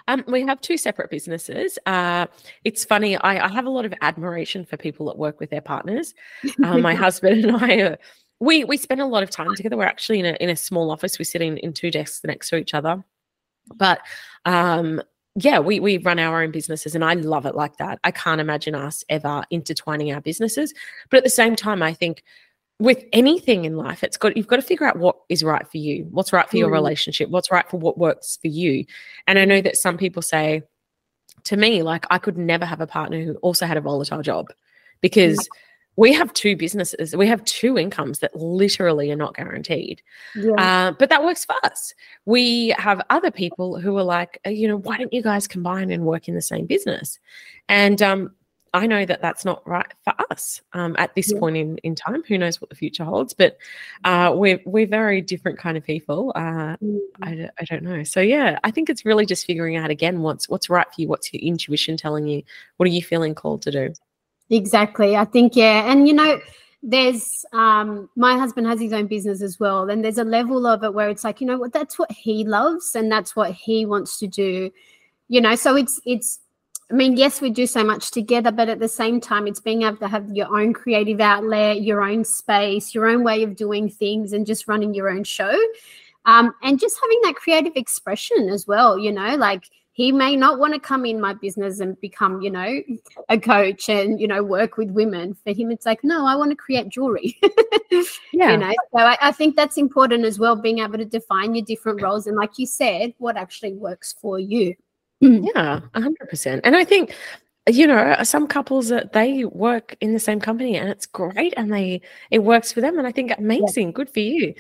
[0.07, 1.79] Um, we have two separate businesses.
[1.85, 2.27] Uh,
[2.65, 3.17] it's funny.
[3.17, 6.15] I, I, have a lot of admiration for people that work with their partners.
[6.65, 7.97] Uh, my husband and I, uh,
[8.41, 9.77] we we spend a lot of time together.
[9.77, 11.19] We're actually in a in a small office.
[11.19, 13.05] We're sitting in two desks next to each other.
[13.77, 14.01] But
[14.45, 15.03] um,
[15.41, 18.01] yeah, we we run our own businesses and I love it like that.
[18.05, 20.75] I can't imagine us ever intertwining our businesses.
[21.11, 22.23] But at the same time, I think
[22.81, 25.79] with anything in life, it's got you've got to figure out what is right for
[25.79, 26.61] you, what's right for mm.
[26.61, 28.85] your relationship, what's right for what works for you.
[29.27, 30.63] And I know that some people say
[31.45, 34.49] to me, like, I could never have a partner who also had a volatile job
[35.01, 35.49] because
[35.99, 37.17] we have two businesses.
[37.17, 40.01] We have two incomes that literally are not guaranteed.
[40.37, 40.53] Yeah.
[40.53, 41.93] Uh, but that works for us.
[42.25, 45.91] We have other people who are like, uh, you know, why don't you guys combine
[45.91, 47.19] and work in the same business?
[47.69, 48.31] And um,
[48.75, 51.41] I know that that's not right for us um, at this Yeah.
[51.41, 52.23] point in, in time.
[52.29, 53.35] Who knows what the future holds?
[53.35, 53.59] But
[54.05, 56.31] uh, we're we're very different kind of people.
[56.37, 57.01] Uh, Mm.
[57.23, 58.05] I, I don't know.
[58.05, 61.09] So yeah, I think it's really just figuring out again what's what's right for you.
[61.09, 62.45] What's your intuition telling you?
[62.77, 63.95] What are you feeling called to do?
[64.51, 65.17] Exactly.
[65.17, 65.91] I think, yeah.
[65.91, 66.41] And, you know,
[66.83, 70.85] there's um my husband has his own business as well and there's a level of
[70.85, 73.85] it where it's like you know what that's what he loves and that's what he
[73.85, 74.71] wants to do
[75.27, 76.39] you know so it's it's
[76.89, 79.83] i mean yes we do so much together but at the same time it's being
[79.83, 83.89] able to have your own creative outlet your own space your own way of doing
[83.91, 85.59] things and just running your own show
[86.27, 89.65] um and just having that creative expression as well you know like
[89.99, 92.81] he may not want to come in my business and become you know
[93.29, 96.51] a coach and you know work with women for him it's like no i want
[96.51, 97.37] to create jewelry
[98.33, 98.53] Yeah.
[98.53, 101.65] you know so I, I think that's important as well being able to define your
[101.65, 104.75] different roles and like you said what actually works for you
[105.23, 105.47] mm-hmm.
[105.55, 106.61] Yeah, a hundred percent.
[106.65, 107.13] And I think,
[107.69, 111.73] you know, some couples that they work in the same company and it's great and
[111.73, 112.99] they it works for them.
[112.99, 114.55] And I think amazing, good for you.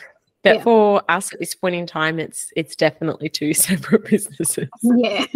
[0.44, 0.62] But Yeah.
[0.62, 4.68] for us at this point in time, it's it's definitely two separate businesses.
[4.82, 5.24] yeah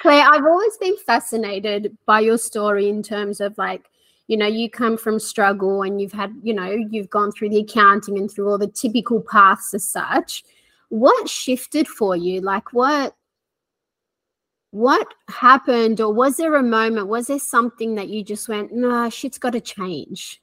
[0.00, 3.90] clare i've always been fascinated by your story in terms of like
[4.26, 7.58] you know you come from struggle and you've had you know you've gone through the
[7.58, 10.44] accounting and through all the typical paths as such
[10.88, 13.14] what shifted for you like what
[14.70, 19.08] what happened or was there a moment was there something that you just went nah
[19.10, 20.40] shit's got to change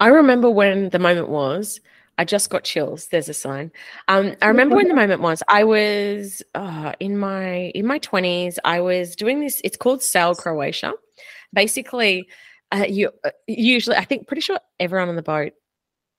[0.00, 1.80] I remember when the moment was.
[2.18, 3.08] I just got chills.
[3.08, 3.70] There's a sign.
[4.08, 5.42] Um, I remember when the moment was.
[5.48, 8.58] I was uh, in my in my twenties.
[8.64, 9.60] I was doing this.
[9.64, 10.94] It's called Sail Croatia.
[11.52, 12.28] Basically,
[12.72, 15.52] uh, you uh, usually I think pretty sure everyone on the boat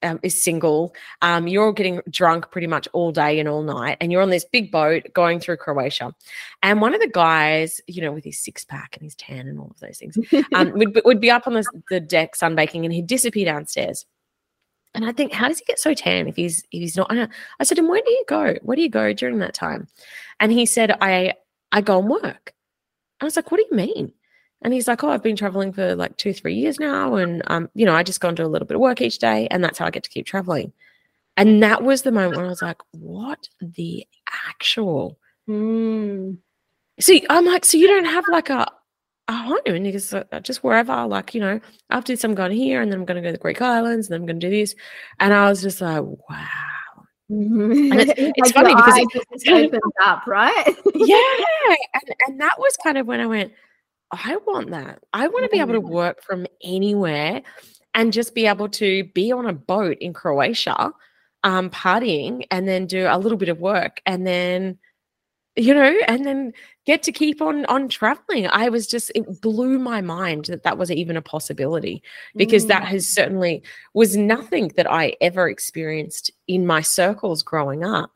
[0.04, 0.94] um, is single.
[1.22, 4.30] Um, you're all getting drunk pretty much all day and all night, and you're on
[4.30, 6.14] this big boat going through Croatia.
[6.62, 9.60] And one of the guys, you know, with his six pack and his tan and
[9.60, 10.18] all of those things,
[10.54, 14.06] um, would, be- would be up on the, the deck sunbaking and he'd disappear downstairs.
[14.94, 17.12] And I think, how does he get so tan if he's if he's not?
[17.12, 18.56] I said and where do you go?
[18.62, 19.88] Where do you go during that time?
[20.40, 21.34] And he said, I
[21.72, 22.54] I go and work.
[23.22, 24.14] I was like, what do you mean?
[24.62, 27.16] And he's like, oh, I've been traveling for like two, three years now.
[27.16, 29.20] And, um, you know, I just go and do a little bit of work each
[29.20, 29.48] day.
[29.52, 30.74] And that's how I get to keep traveling.
[31.36, 34.08] And that was the moment when I was like, what the
[34.50, 35.20] actual?
[35.48, 36.38] Mm.
[37.00, 38.66] So I'm like, so you don't have like a,
[39.28, 39.58] a home?
[39.66, 41.06] And he "Uh, just wherever.
[41.08, 41.60] Like, you know,
[41.90, 44.08] after this, I'm going here and then I'm going to go to the Greek Islands
[44.08, 44.76] and then I'm going to do this.
[45.20, 46.48] And I was just like, wow.
[47.32, 47.92] Mhm.
[47.92, 50.76] And it's- it's Like funny because just opened up, right?
[50.96, 51.76] yeah.
[51.94, 53.52] And, and that was kind of when I went,
[54.12, 55.00] I want that.
[55.14, 57.42] I want to be able to work from anywhere
[57.94, 60.94] and just be able to be on a boat in Croatia,
[61.44, 64.78] um, partying and then do a little bit of work and then,
[65.58, 66.54] you know, and then
[66.88, 68.48] get to keep on on traveling.
[68.48, 72.02] I was just it blew my mind that that was even a possibility
[72.36, 72.92] because that Mm.
[72.94, 73.62] has certainly
[73.94, 78.10] was nothing that I ever experienced in my circles growing up.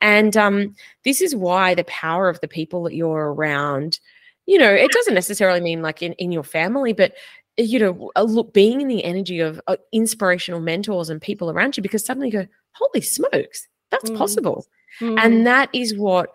[0.00, 3.98] And um, this is why the power of the people that you're around,
[4.46, 7.12] you know, it doesn't necessarily mean like in, in your family, but
[7.58, 11.76] you know, a look, being in the energy of uh, inspirational mentors and people around
[11.76, 14.16] you, because suddenly you go, holy smokes, that's Mm.
[14.16, 14.66] possible.
[15.00, 15.18] Mm.
[15.22, 16.30] And that is what,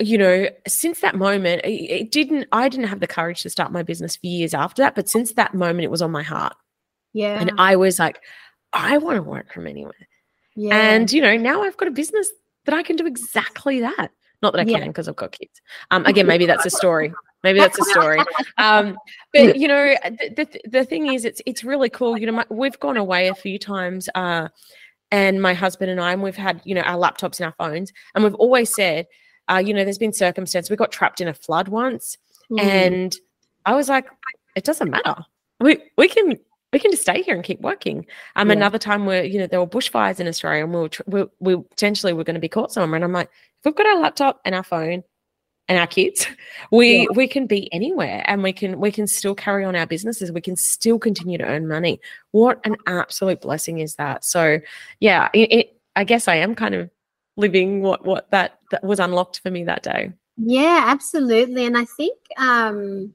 [0.00, 3.82] you know, since that moment, it, didn't, I didn't have the courage to start my
[3.82, 4.94] business for years after that.
[4.94, 6.54] But since that moment, it was on my heart.
[7.12, 8.20] yeah, And I was like,
[8.72, 9.92] I want to work from anywhere.
[10.56, 12.30] yeah, And, you know, now I've got a business
[12.64, 14.10] that I can do exactly that.
[14.42, 15.60] Not that I can because I've got kids.
[15.90, 17.12] Um, again, maybe that's a story.
[17.42, 18.20] Maybe that's a story.
[18.58, 18.96] Um,
[19.32, 22.18] but you know, the, the the thing is, it's it's really cool.
[22.18, 24.48] You know, my, we've gone away a few times, uh,
[25.10, 27.92] and my husband and I, and we've had you know our laptops and our phones,
[28.14, 29.06] and we've always said,
[29.50, 30.70] uh, you know, there's been circumstance.
[30.70, 32.16] We got trapped in a flood once,
[32.50, 32.60] Mm.
[32.60, 33.16] and
[33.66, 34.06] I was like,
[34.56, 35.16] it doesn't matter.
[35.60, 36.36] We we can
[36.72, 38.06] we can just stay here and keep working.
[38.36, 38.54] Um, Yeah.
[38.56, 41.24] another time where you know there were bushfires in Australia, and we were tr- we,
[41.40, 44.00] we potentially were going to be caught somewhere, and I'm like, if we've got our
[44.00, 45.02] laptop and our phone
[45.68, 46.26] and our kids,
[46.72, 47.06] we Yeah.
[47.14, 50.32] we can be anywhere, and we can we can still carry on our businesses.
[50.32, 52.00] We can still continue to earn money.
[52.32, 54.24] What an absolute blessing is that!
[54.24, 54.60] So,
[55.00, 56.90] yeah, it, it, I guess I am kind of
[57.36, 60.12] living what what that that was unlocked for me that day.
[60.36, 61.66] Yeah, absolutely.
[61.66, 63.14] And I think um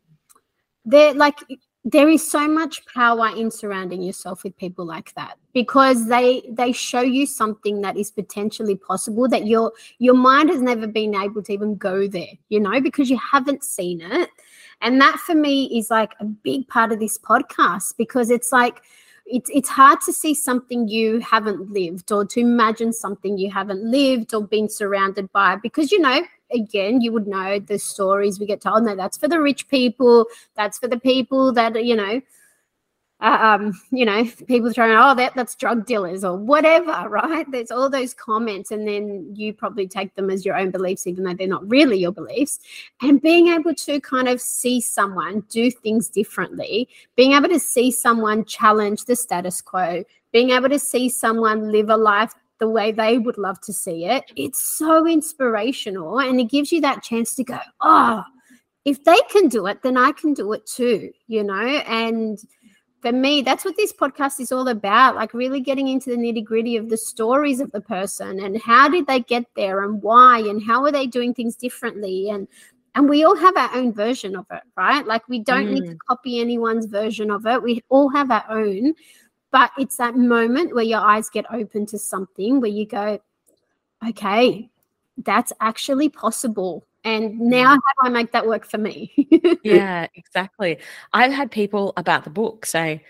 [0.85, 1.39] there like
[1.87, 6.71] there is so much power in surrounding yourself with people like that because they they
[6.71, 11.43] show you something that is potentially possible that your your mind has never been able
[11.43, 14.29] to even go there you know because you haven't seen it
[14.81, 18.81] and that for me is like a big part of this podcast because it's like
[19.25, 23.83] it's it's hard to see something you haven't lived or to imagine something you haven't
[23.83, 26.21] lived or been surrounded by because you know
[26.51, 28.83] again, you would know the stories we get told.
[28.83, 30.25] No, that's for the rich people.
[30.55, 32.21] That's for the people that you know,
[33.21, 37.49] um, you know, people throwing, oh, that that's drug dealers or whatever, right?
[37.49, 41.23] There's all those comments, and then you probably take them as your own beliefs, even
[41.23, 42.59] though they're not really your beliefs.
[43.01, 47.91] And being able to kind of see someone do things differently, being able to see
[47.91, 52.91] someone challenge the status quo, being able to see someone live a life the way
[52.91, 54.31] they would love to see it.
[54.35, 58.23] It's so inspirational and it gives you that chance to go, oh,
[58.85, 61.55] if they can do it, then I can do it too, you know?
[61.55, 62.39] And
[63.05, 66.43] for me, that's what this podcast is all about like really getting into the nitty
[66.43, 70.39] gritty of the stories of the person and how did they get there and why
[70.39, 72.29] and how are they doing things differently.
[72.31, 72.47] And
[72.95, 75.05] and we all have our own version of it, right?
[75.05, 75.73] Like we don't mm.
[75.73, 75.99] need to mm.
[76.07, 77.61] copy anyone's version of it.
[77.61, 78.95] We all have our own
[79.51, 83.17] but it's that moment where your eyes get open to something where you go
[84.05, 84.69] okay
[85.23, 89.13] that's actually possible and now how do i make that work for me
[89.63, 90.77] yeah exactly
[91.13, 93.01] i've had people about the book say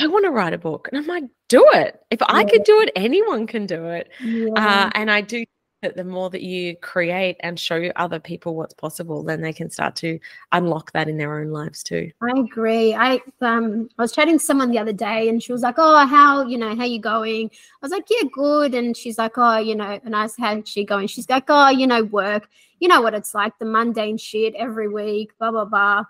[0.00, 2.48] i want to write a book and i'm like do it if i yeah.
[2.48, 4.52] could do it anyone can do it uh, yeah.
[4.56, 5.44] uh, and i do
[5.82, 9.70] that the more that you create and show other people what's possible, then they can
[9.70, 10.18] start to
[10.52, 12.10] unlock that in their own lives too.
[12.22, 12.94] I agree.
[12.94, 16.06] I um I was chatting to someone the other day and she was like, Oh,
[16.06, 17.50] how, you know, how you going?
[17.52, 18.74] I was like, Yeah, good.
[18.74, 21.08] And she's like, Oh, you know, and I was how's she going?
[21.08, 22.48] She's like, Oh, you know, work.
[22.80, 26.04] You know what it's like, the mundane shit every week, blah, blah, blah.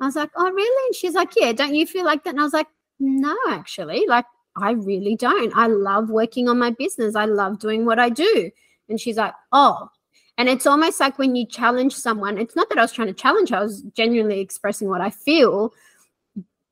[0.00, 0.86] I was like, Oh, really?
[0.88, 2.30] And she's like, Yeah, don't you feel like that?
[2.30, 4.06] And I was like, No, actually.
[4.06, 4.26] Like
[4.62, 5.54] I really don't.
[5.56, 7.14] I love working on my business.
[7.14, 8.50] I love doing what I do.
[8.88, 9.88] And she's like, oh.
[10.36, 13.14] And it's almost like when you challenge someone, it's not that I was trying to
[13.14, 15.72] challenge I was genuinely expressing what I feel.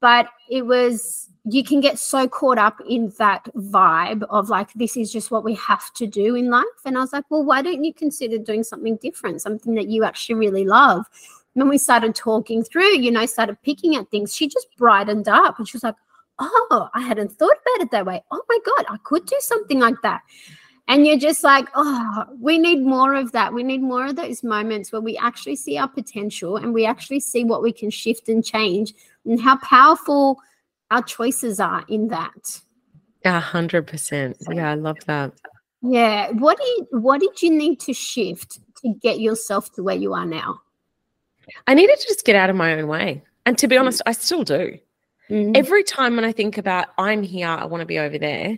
[0.00, 4.96] But it was, you can get so caught up in that vibe of like, this
[4.96, 6.64] is just what we have to do in life.
[6.84, 10.04] And I was like, well, why don't you consider doing something different, something that you
[10.04, 11.06] actually really love?
[11.54, 15.28] And when we started talking through, you know, started picking at things, she just brightened
[15.28, 15.94] up and she was like,
[16.38, 18.22] oh, I hadn't thought about it that way.
[18.30, 20.20] Oh my God, I could do something like that
[20.88, 24.42] and you're just like oh we need more of that we need more of those
[24.42, 28.28] moments where we actually see our potential and we actually see what we can shift
[28.28, 28.94] and change
[29.26, 30.38] and how powerful
[30.90, 32.60] our choices are in that.
[33.24, 34.36] A hundred percent.
[34.50, 35.32] Yeah i love that.
[35.82, 36.30] Yeah.
[36.30, 40.26] What you what did you need to shift to get yourself to where you are
[40.26, 40.60] now?
[41.66, 43.22] I needed to just get out of my own way.
[43.44, 44.78] And to be honest i still do.
[45.28, 45.56] Mm-hmm.
[45.56, 48.56] every time when i think about i'm here i want to be over there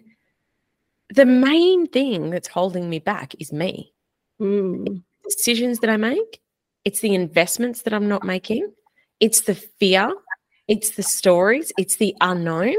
[1.15, 3.93] the main thing that's holding me back is me.
[4.41, 5.03] Mm.
[5.25, 6.41] Decisions that I make,
[6.85, 8.73] it's the investments that I'm not making,
[9.21, 10.13] it's the fear,
[10.69, 12.77] it's the stories, it's the unknown.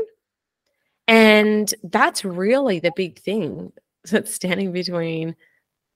[1.07, 3.73] And that's really the big thing
[4.09, 5.35] that's standing between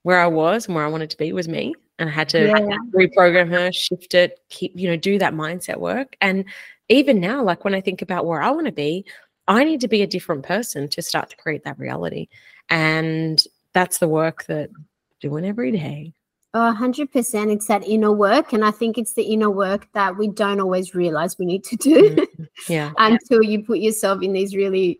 [0.02, 1.76] where I was and where I wanted to be was me.
[2.00, 2.78] And I had to yeah.
[2.92, 6.18] reprogram her, shift it, keep, you know, do that mindset work.
[6.20, 6.46] And
[6.90, 9.06] even now, like when I think about where I want to be,
[9.48, 12.28] I need to be a different person to start to create that reality.
[12.70, 14.86] And that's the work that I'm
[15.22, 16.14] doing every day.
[16.56, 17.52] Oh, 100%.
[17.52, 18.54] It's that inner work.
[18.54, 21.76] And I think it's the inner work that we don't always realize we need to
[21.76, 22.10] do.
[22.10, 22.44] Mm-hmm.
[22.70, 22.92] Yeah.
[22.98, 25.00] until you put yourself in these really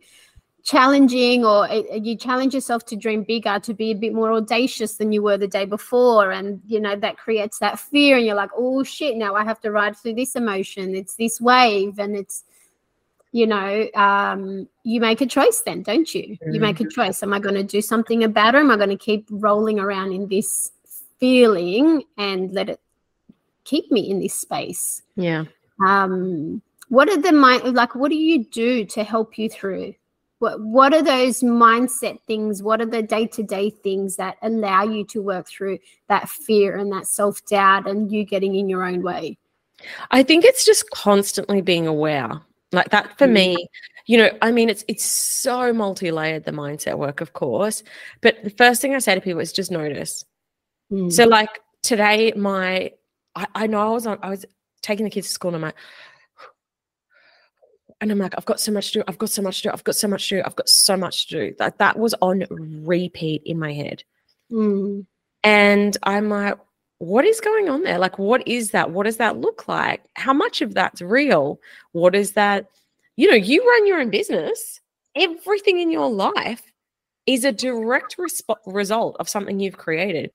[0.64, 4.96] challenging or uh, you challenge yourself to dream bigger to be a bit more audacious
[4.96, 8.36] than you were the day before and you know that creates that fear and you're
[8.36, 12.16] like oh shit now i have to ride through this emotion it's this wave and
[12.16, 12.44] it's
[13.34, 16.38] you know, um, you make a choice then, don't you?
[16.52, 16.90] You make a mm-hmm.
[16.90, 17.24] choice.
[17.24, 18.60] Am I going to do something about it?
[18.60, 20.72] Am I going to keep rolling around in this
[21.20, 22.80] feeling and let it
[23.64, 25.02] keep me in this space?
[25.16, 25.46] Yeah.
[25.86, 29.96] Um, what are the mind like what do you do to help you through?
[30.40, 32.62] What what are those mindset things?
[32.62, 37.08] What are the day-to-day things that allow you to work through that fear and that
[37.08, 39.38] self-doubt and you getting in your own way?
[40.12, 42.42] I think it's just constantly being aware
[42.74, 43.68] like that for me,
[44.06, 47.84] you know, I mean, it's it's so multi-layered the mindset work, of course.
[48.22, 50.26] But the first thing I say to people is just notice.
[50.92, 51.12] Mm.
[51.12, 52.92] So, like today, my
[53.36, 54.46] I, I know I was on, I was
[54.82, 55.76] taking the kids to school, and I'm like,
[58.02, 59.04] and I'm like, I've got so much to do.
[59.08, 59.74] I've got so much to do.
[59.74, 60.44] I've got so much to do.
[60.46, 61.56] I've got so much to do.
[61.58, 62.46] That that was on
[62.86, 64.04] repeat in my head.
[64.52, 65.06] Mm.
[65.44, 66.58] And I'm like,
[67.00, 67.98] what is going on there?
[67.98, 68.92] Like, what is that?
[68.92, 70.04] What does that look like?
[70.16, 71.60] How much of that's real?
[71.92, 72.68] What is that?
[73.16, 74.82] You know, you run your own business,
[75.16, 76.64] everything in your life
[77.26, 80.32] is a direct resp- result of something you've created.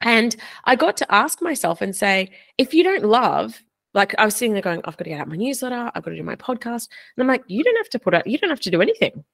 [0.00, 0.34] And
[0.64, 4.52] I got to ask myself and say, if you don't love, like I was sitting
[4.52, 6.88] there going, I've got to get out my newsletter, I've got to do my podcast.
[7.16, 9.24] And I'm like, you don't have to put out, you don't have to do anything.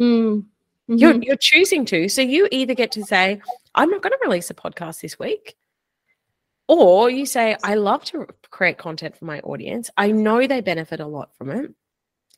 [0.00, 0.44] Mm.
[0.88, 0.98] Mm-hmm.
[0.98, 2.08] You're, you're choosing to.
[2.08, 3.40] So you either get to say,
[3.74, 5.56] I'm not going to release a podcast this week.
[6.68, 9.90] Or you say, I love to create content for my audience.
[9.96, 11.72] I know they benefit a lot from it.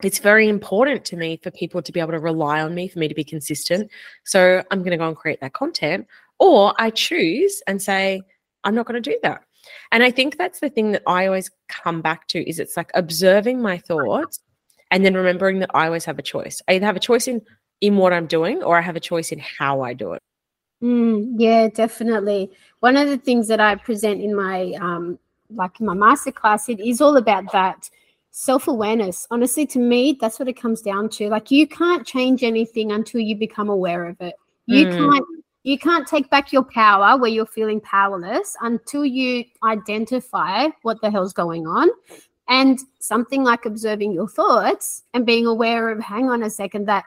[0.02, 2.98] It's very important to me for people to be able to rely on me, for
[2.98, 3.90] me to be consistent.
[4.24, 6.06] So I'm going to go and create that content.
[6.38, 8.22] Or I choose and say,
[8.64, 9.42] I'm not going to do that.
[9.92, 12.90] And I think that's the thing that I always come back to is it's like
[12.94, 14.40] observing my thoughts
[14.90, 16.62] and then remembering that I always have a choice.
[16.68, 17.42] I either have a choice in
[17.80, 20.22] in what I'm doing or I have a choice in how I do it.
[20.82, 22.50] Mm, yeah, definitely.
[22.80, 25.18] One of the things that I present in my um,
[25.50, 27.88] like in my masterclass, it is all about that
[28.30, 29.26] self-awareness.
[29.30, 31.28] Honestly, to me, that's what it comes down to.
[31.28, 34.34] Like you can't change anything until you become aware of it.
[34.66, 34.96] You mm.
[34.96, 35.26] can't
[35.64, 41.10] you can't take back your power where you're feeling powerless until you identify what the
[41.10, 41.88] hell's going on.
[42.48, 47.04] And something like observing your thoughts and being aware of, hang on a second, that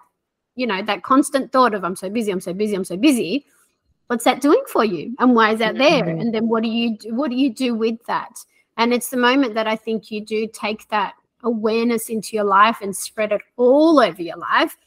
[0.55, 3.45] you know, that constant thought of I'm so busy, I'm so busy, I'm so busy.
[4.07, 5.15] What's that doing for you?
[5.19, 6.03] And why is that there?
[6.03, 6.19] Mm-hmm.
[6.19, 8.33] And then what do you do, what do you do with that?
[8.77, 12.77] And it's the moment that I think you do take that awareness into your life
[12.81, 14.77] and spread it all over your life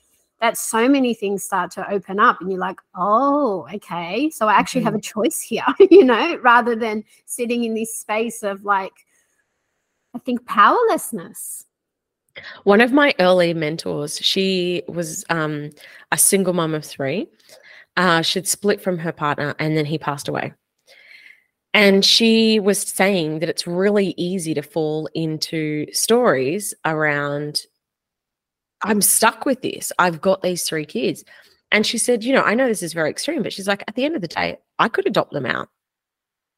[0.45, 4.53] that so many things start to open up and you're like oh okay so i
[4.53, 4.89] actually mm-hmm.
[4.89, 8.93] have a choice here you know rather than sitting in this space of like
[10.15, 11.65] i think powerlessness
[12.65, 15.71] one of my early mentors, she was um,
[16.11, 17.29] a single mom of three.
[17.97, 20.53] Uh, she'd split from her partner and then he passed away.
[21.73, 27.63] And she was saying that it's really easy to fall into stories around,
[28.85, 29.91] I'm stuck with this.
[29.99, 31.25] I've got these three kids.
[31.73, 33.97] And she said, You know, I know this is very extreme, but she's like, at
[33.97, 35.69] the end of the day, I could adopt them out.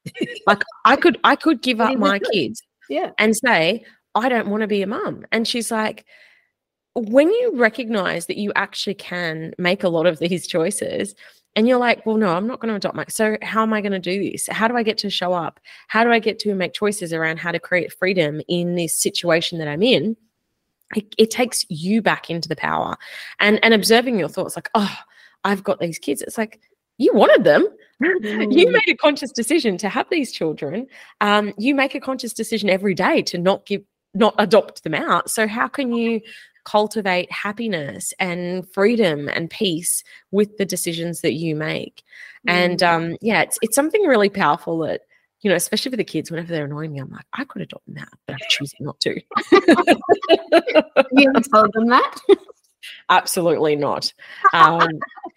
[0.47, 3.11] like I could, I could give up my kids yeah.
[3.17, 5.25] and say, I don't want to be a mum.
[5.31, 6.05] And she's like,
[6.93, 11.15] when you recognize that you actually can make a lot of these choices,
[11.55, 13.05] and you're like, well, no, I'm not going to adopt my.
[13.09, 14.47] So, how am I going to do this?
[14.47, 15.59] How do I get to show up?
[15.87, 19.57] How do I get to make choices around how to create freedom in this situation
[19.57, 20.15] that I'm in?
[20.95, 22.95] It, it takes you back into the power
[23.39, 24.95] and and observing your thoughts like, oh,
[25.43, 26.21] I've got these kids.
[26.21, 26.61] It's like,
[26.97, 27.67] you wanted them.
[27.99, 28.55] Mm.
[28.55, 30.85] you made a conscious decision to have these children.
[31.19, 33.81] Um, you make a conscious decision every day to not give
[34.13, 35.31] not adopt them out.
[35.31, 36.21] So how can you
[36.63, 42.03] cultivate happiness and freedom and peace with the decisions that you make?
[42.47, 42.51] Mm.
[42.51, 45.01] And um, yeah, it's it's something really powerful that
[45.41, 47.85] you know, especially for the kids, whenever they're annoying me, I'm like, I could adopt
[47.85, 49.13] them out, but I'm choosing not to.
[51.11, 52.15] you told them that?
[53.09, 54.11] Absolutely not.
[54.53, 54.87] Um,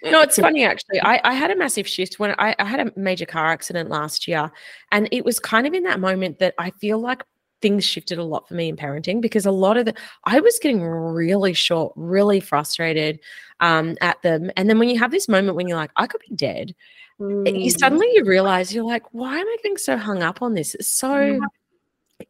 [0.05, 1.01] no, it's funny actually.
[1.03, 4.27] I, I had a massive shift when I, I had a major car accident last
[4.27, 4.51] year,
[4.93, 7.23] and it was kind of in that moment that I feel like
[7.61, 9.95] things shifted a lot for me in parenting because a lot of the
[10.25, 13.21] I was getting really short, really frustrated
[13.61, 14.51] um, at them.
[14.57, 16.75] And then when you have this moment when you're like, I could be dead,
[17.21, 17.63] mm.
[17.63, 20.75] you suddenly you realize you're like, why am I getting so hung up on this?
[20.75, 21.39] It's so yeah.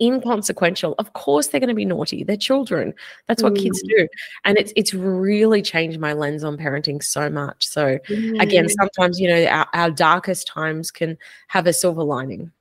[0.01, 0.95] inconsequential.
[0.99, 2.25] Of course they're going to be naughty.
[2.25, 2.93] They're children.
[3.27, 3.63] That's what mm.
[3.63, 4.09] kids do.
[4.45, 7.67] And it's it's really changed my lens on parenting so much.
[7.67, 8.43] So mm.
[8.43, 11.17] again, sometimes you know our, our darkest times can
[11.49, 12.53] have a silver lining.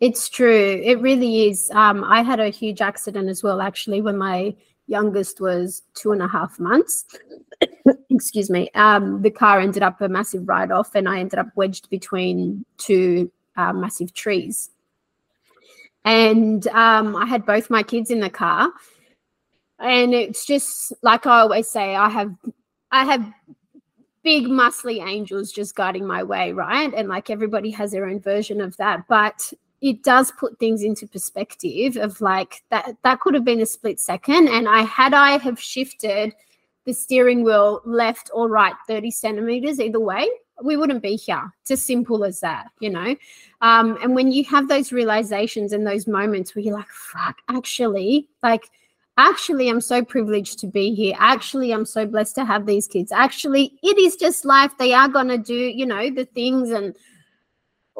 [0.00, 0.80] It's true.
[0.82, 1.70] It really is.
[1.72, 4.54] Um, I had a huge accident as well, actually, when my
[4.90, 7.06] youngest was two and a half months.
[8.10, 8.70] Excuse me.
[8.74, 12.64] Um, the car ended up a massive write off, and I ended up wedged between
[12.76, 14.70] two uh, massive trees.
[16.04, 18.70] And um, I had both my kids in the car.
[19.78, 22.34] And it's just like I always say, I have,
[22.90, 23.32] I have
[24.22, 26.92] big muscly angels just guiding my way, right?
[26.92, 29.06] And like everybody has their own version of that.
[29.08, 33.66] But it does put things into perspective of like that that could have been a
[33.66, 34.48] split second.
[34.48, 36.34] And i had i have shifted
[36.86, 40.28] the steering wheel left or right 30 centimeters either way
[40.62, 41.50] we wouldn't be here.
[41.62, 43.16] It's as simple as that you know?
[43.60, 48.28] Um, and when you have those realizations and those moments where you're like fuck actually
[48.42, 48.68] like
[49.16, 51.14] actually i'm so privileged to be here.
[51.18, 53.12] Actually i'm so blessed to have these kids.
[53.12, 54.72] Actually it is just life.
[54.78, 56.94] They are going to do you know the things and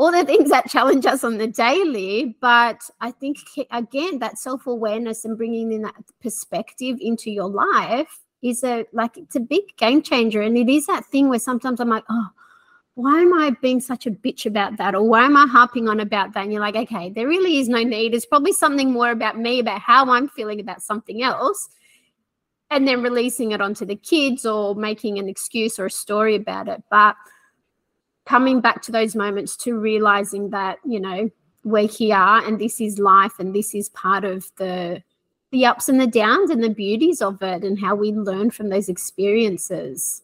[0.00, 2.34] all the things that challenge us on the daily.
[2.40, 3.36] But I think,
[3.70, 9.18] again, that self awareness and bringing in that perspective into your life is a like
[9.18, 10.40] it's a big game changer.
[10.40, 12.28] And it is that thing where sometimes I'm like, oh,
[12.94, 14.94] why am I being such a bitch about that?
[14.94, 16.44] Or why am I harping on about that?
[16.44, 18.14] And you're like, okay, there really is no need.
[18.14, 21.68] It's probably something more about me, about how I'm feeling about something else.
[22.70, 26.68] And then releasing it onto the kids or making an excuse or a story about
[26.68, 26.82] it.
[26.90, 27.16] But
[28.26, 31.30] coming back to those moments to realizing that, you know,
[31.64, 35.02] we're here and this is life and this is part of the
[35.52, 38.68] the ups and the downs and the beauties of it and how we learn from
[38.68, 40.22] those experiences.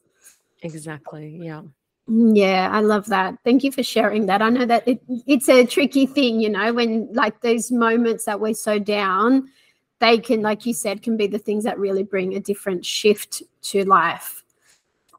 [0.62, 1.40] Exactly.
[1.42, 1.62] Yeah.
[2.08, 3.36] Yeah, I love that.
[3.42, 4.40] Thank you for sharing that.
[4.40, 8.38] I know that it, it's a tricky thing, you know, when like those moments that
[8.38, 9.48] we're so down,
[9.98, 13.42] they can, like you said, can be the things that really bring a different shift
[13.62, 14.44] to life.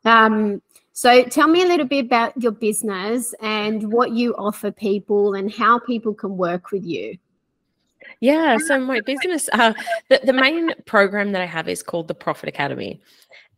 [0.05, 0.61] Um,
[0.97, 5.53] so tell me a little bit about your business and what you offer people and
[5.53, 7.19] how people can work with you.
[8.19, 9.75] Yeah, so my business, uh,
[10.09, 12.99] the, the main program that I have is called the Profit Academy.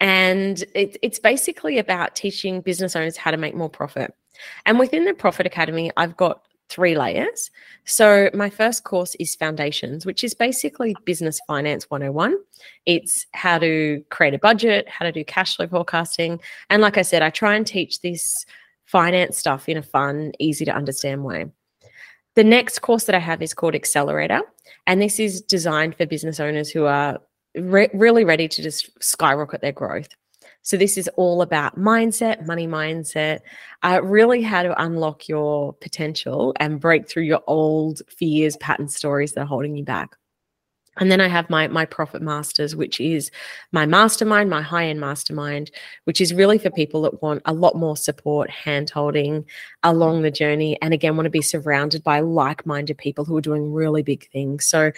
[0.02, 4.14] And it, it's basically about teaching business owners how to make more profit.
[4.66, 7.52] And within the Profit Academy, I've got three layers.
[7.86, 12.38] So, my first course is Foundations, which is basically business finance 101.
[12.86, 16.40] It's how to create a budget, how to do cash flow forecasting.
[16.70, 18.46] And like I said, I try and teach this
[18.86, 21.46] finance stuff in a fun, easy to understand way.
[22.36, 24.42] The next course that I have is called Accelerator.
[24.88, 27.20] And this is designed for business owners who are
[27.56, 30.10] re- really ready to just skyrocket their growth.
[30.62, 33.40] So this is all about mindset, money mindset,
[33.84, 39.34] uh, really how to unlock your potential and break through your old fears, pattern stories
[39.34, 40.16] that are holding you back.
[41.00, 43.32] And then I have my my profit masters, which is
[43.72, 45.72] my mastermind, my high end mastermind,
[46.04, 49.46] which is really for people that want a lot more support, hand holding
[49.84, 53.42] along the journey, and again want to be surrounded by like minded people who are
[53.42, 54.66] doing really big things.
[54.66, 54.92] So,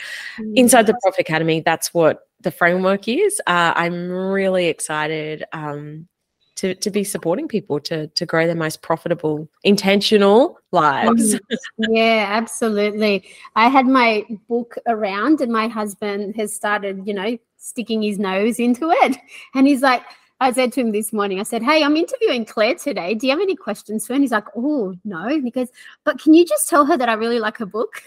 [0.55, 3.41] inside the Profit Academy, that's what the framework is.
[3.47, 6.07] Uh, I'm really excited um,
[6.55, 11.39] to to be supporting people to to grow their most profitable, intentional lives.
[11.77, 13.25] yeah, absolutely.
[13.55, 18.59] I had my book around, and my husband has started, you know, sticking his nose
[18.59, 19.17] into it,
[19.55, 20.03] and he's like.
[20.41, 23.13] I said to him this morning, I said, Hey, I'm interviewing Clare today.
[23.13, 24.15] Do you have any questions for her?
[24.15, 25.39] And he's like, Oh, no.
[25.39, 25.69] Because,
[26.03, 28.01] but can you just tell her that I really like her book?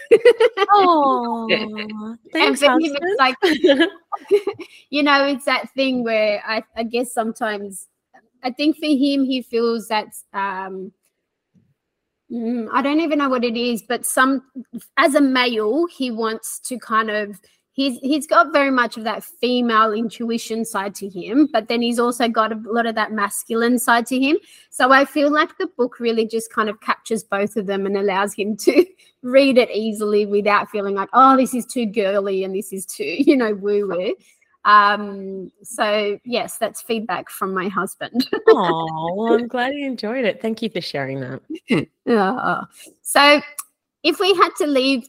[0.69, 1.47] Oh,
[2.33, 2.35] thanks.
[2.35, 3.35] and for him, it's like,
[4.89, 7.87] you know, it's that thing where I, I guess sometimes
[8.43, 10.91] I think for him, he feels that um,
[12.31, 14.43] mm, I don't even know what it is, but some
[14.97, 17.39] as a male, he wants to kind of
[17.75, 21.99] he's he's got very much of that female intuition side to him, but then he's
[21.99, 24.37] also got a lot of that masculine side to him.
[24.71, 27.97] So I feel like the book really just kind of captures both of them and
[27.97, 28.85] allows him to
[29.21, 33.03] read it easily without feeling like, oh, this is too girly and this is too,
[33.19, 34.15] you know, woo woo.
[34.63, 38.27] Um, so yes, that's feedback from my husband.
[38.47, 40.41] oh, well, I'm glad you enjoyed it.
[40.41, 41.87] Thank you for sharing that.
[42.07, 42.65] Uh,
[43.03, 43.41] so
[44.01, 45.07] if we had to leave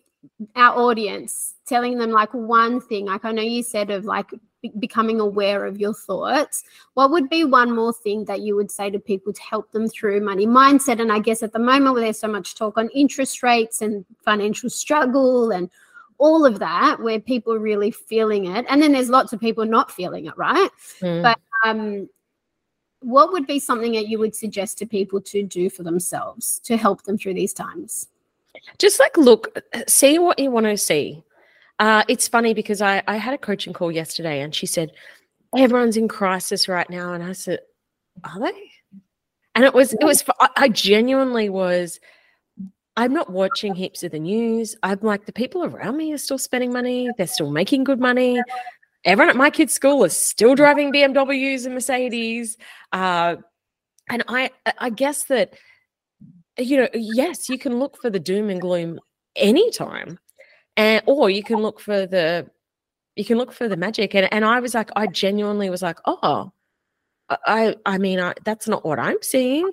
[0.54, 4.30] our audience telling them like one thing, like I know you said of like
[4.78, 6.64] becoming aware of your thoughts,
[6.94, 9.88] what would be one more thing that you would say to people to help them
[9.88, 11.00] through money mindset?
[11.00, 14.04] And I guess at the moment where there's so much talk on interest rates and
[14.24, 15.70] financial struggle and
[16.18, 19.64] all of that where people are really feeling it and then there's lots of people
[19.64, 20.70] not feeling it right
[21.00, 21.22] mm.
[21.22, 22.08] but um
[23.00, 26.76] what would be something that you would suggest to people to do for themselves to
[26.76, 28.08] help them through these times
[28.78, 31.22] just like look see what you want to see
[31.78, 34.92] uh, it's funny because I, I had a coaching call yesterday and she said
[35.56, 37.60] everyone's in crisis right now and i said
[38.24, 38.70] are they
[39.54, 40.24] and it was it was
[40.56, 42.00] i genuinely was
[42.96, 44.74] I'm not watching heaps of the news.
[44.82, 47.10] I'm like, the people around me are still spending money.
[47.18, 48.40] They're still making good money.
[49.04, 52.56] Everyone at my kid's school is still driving BMWs and Mercedes.
[52.92, 53.36] Uh,
[54.08, 55.54] and I, I guess that,
[56.58, 58.98] you know, yes, you can look for the doom and gloom
[59.34, 60.18] anytime,
[60.76, 62.48] and or you can look for the,
[63.16, 64.14] you can look for the magic.
[64.14, 66.52] And and I was like, I genuinely was like, oh,
[67.28, 69.68] I, I mean, I, that's not what I'm seeing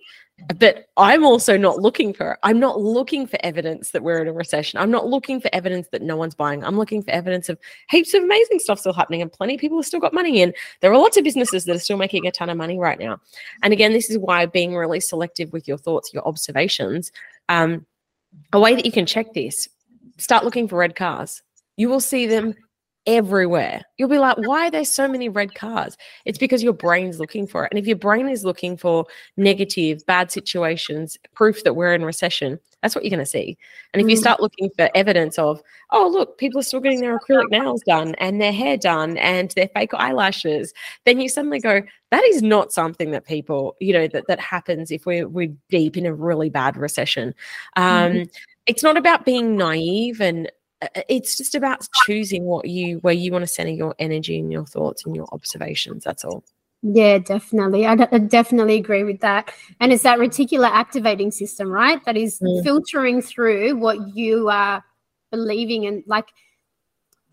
[0.59, 4.33] but I'm also not looking for I'm not looking for evidence that we're in a
[4.33, 4.79] recession.
[4.79, 6.63] I'm not looking for evidence that no one's buying.
[6.63, 7.57] I'm looking for evidence of
[7.89, 10.53] heaps of amazing stuff still happening and plenty of people have still got money in.
[10.81, 13.19] There are lots of businesses that are still making a ton of money right now.
[13.61, 17.11] And again, this is why being really selective with your thoughts, your observations,
[17.49, 17.85] um,
[18.51, 19.69] a way that you can check this,
[20.17, 21.41] start looking for red cars.
[21.77, 22.55] You will see them
[23.05, 23.81] everywhere.
[23.97, 25.97] You'll be like, why are there so many red cars?
[26.25, 27.71] It's because your brain's looking for it.
[27.71, 29.05] And if your brain is looking for
[29.37, 33.57] negative, bad situations, proof that we're in recession, that's what you're going to see.
[33.93, 34.19] And if you mm.
[34.19, 38.15] start looking for evidence of, oh, look, people are still getting their acrylic nails done
[38.15, 40.73] and their hair done and their fake eyelashes,
[41.05, 41.81] then you suddenly go,
[42.11, 45.95] that is not something that people, you know, that, that happens if we're, we're deep
[45.95, 47.33] in a really bad recession.
[47.75, 48.23] Um, mm-hmm.
[48.65, 50.49] It's not about being naive and
[51.09, 54.65] it's just about choosing what you where you want to center your energy and your
[54.65, 56.43] thoughts and your observations that's all.
[56.81, 57.85] Yeah definitely.
[57.85, 59.53] I, definitely agree with that.
[59.79, 62.03] And it's that reticular activating system right?
[62.05, 62.63] That is mm.
[62.63, 64.83] filtering through what you are
[65.31, 66.27] believing and like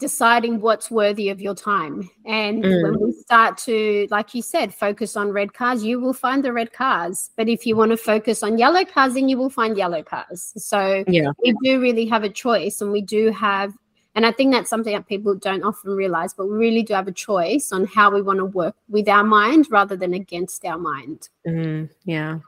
[0.01, 2.11] deciding what's worthy of your time.
[2.27, 2.83] And mm.
[2.83, 6.53] when we start to, like you said, focus on red cars, you will find the
[6.53, 7.31] red cars.
[7.37, 10.53] But if you want to focus on yellow cars, then you will find yellow cars.
[10.57, 11.31] So yeah.
[11.45, 13.73] we do really have a choice and we do have,
[14.17, 17.07] and I think that's something that people don't often realize, but we really do have
[17.07, 20.79] a choice on how we want to work with our mind rather than against our
[20.79, 21.29] mind.
[21.47, 22.39] Mm, yeah.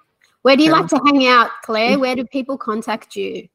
[0.41, 2.01] Where do you like to hang out, Clare?
[2.01, 3.47] Where do people contact you?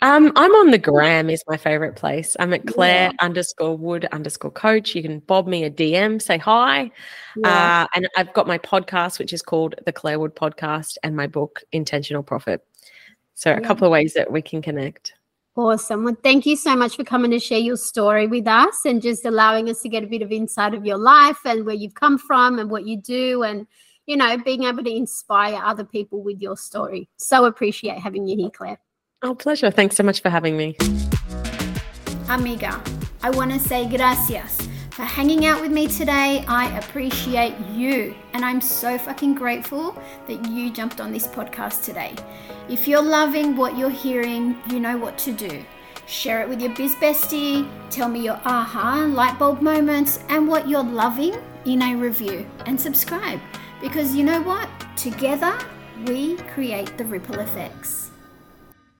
[0.00, 2.36] Um, I'm on the gram is my favorite place.
[2.38, 3.24] I'm at Clare yeah.
[3.24, 4.94] underscore Wood underscore Coach.
[4.94, 6.90] You can bob me a DM, say hi,
[7.36, 7.82] yeah.
[7.82, 11.26] uh, and I've got my podcast, which is called the Clare Wood Podcast, and my
[11.26, 12.64] book Intentional Profit.
[13.34, 13.58] So yeah.
[13.58, 15.14] a couple of ways that we can connect.
[15.54, 16.04] Awesome.
[16.04, 19.26] Well, thank you so much for coming to share your story with us and just
[19.26, 22.16] allowing us to get a bit of insight of your life and where you've come
[22.16, 23.66] from and what you do and
[24.06, 27.08] you know being able to inspire other people with your story.
[27.16, 28.78] So appreciate having you here, Clare.
[29.24, 29.70] Oh, pleasure.
[29.70, 30.76] Thanks so much for having me.
[32.28, 32.82] Amiga,
[33.22, 34.58] I want to say gracias
[34.90, 36.44] for hanging out with me today.
[36.48, 39.96] I appreciate you, and I'm so fucking grateful
[40.26, 42.16] that you jumped on this podcast today.
[42.68, 45.64] If you're loving what you're hearing, you know what to do.
[46.06, 50.68] Share it with your biz bestie, tell me your aha light bulb moments and what
[50.68, 53.40] you're loving in a review, and subscribe
[53.80, 54.68] because you know what?
[54.96, 55.56] Together,
[56.06, 58.11] we create the ripple effects.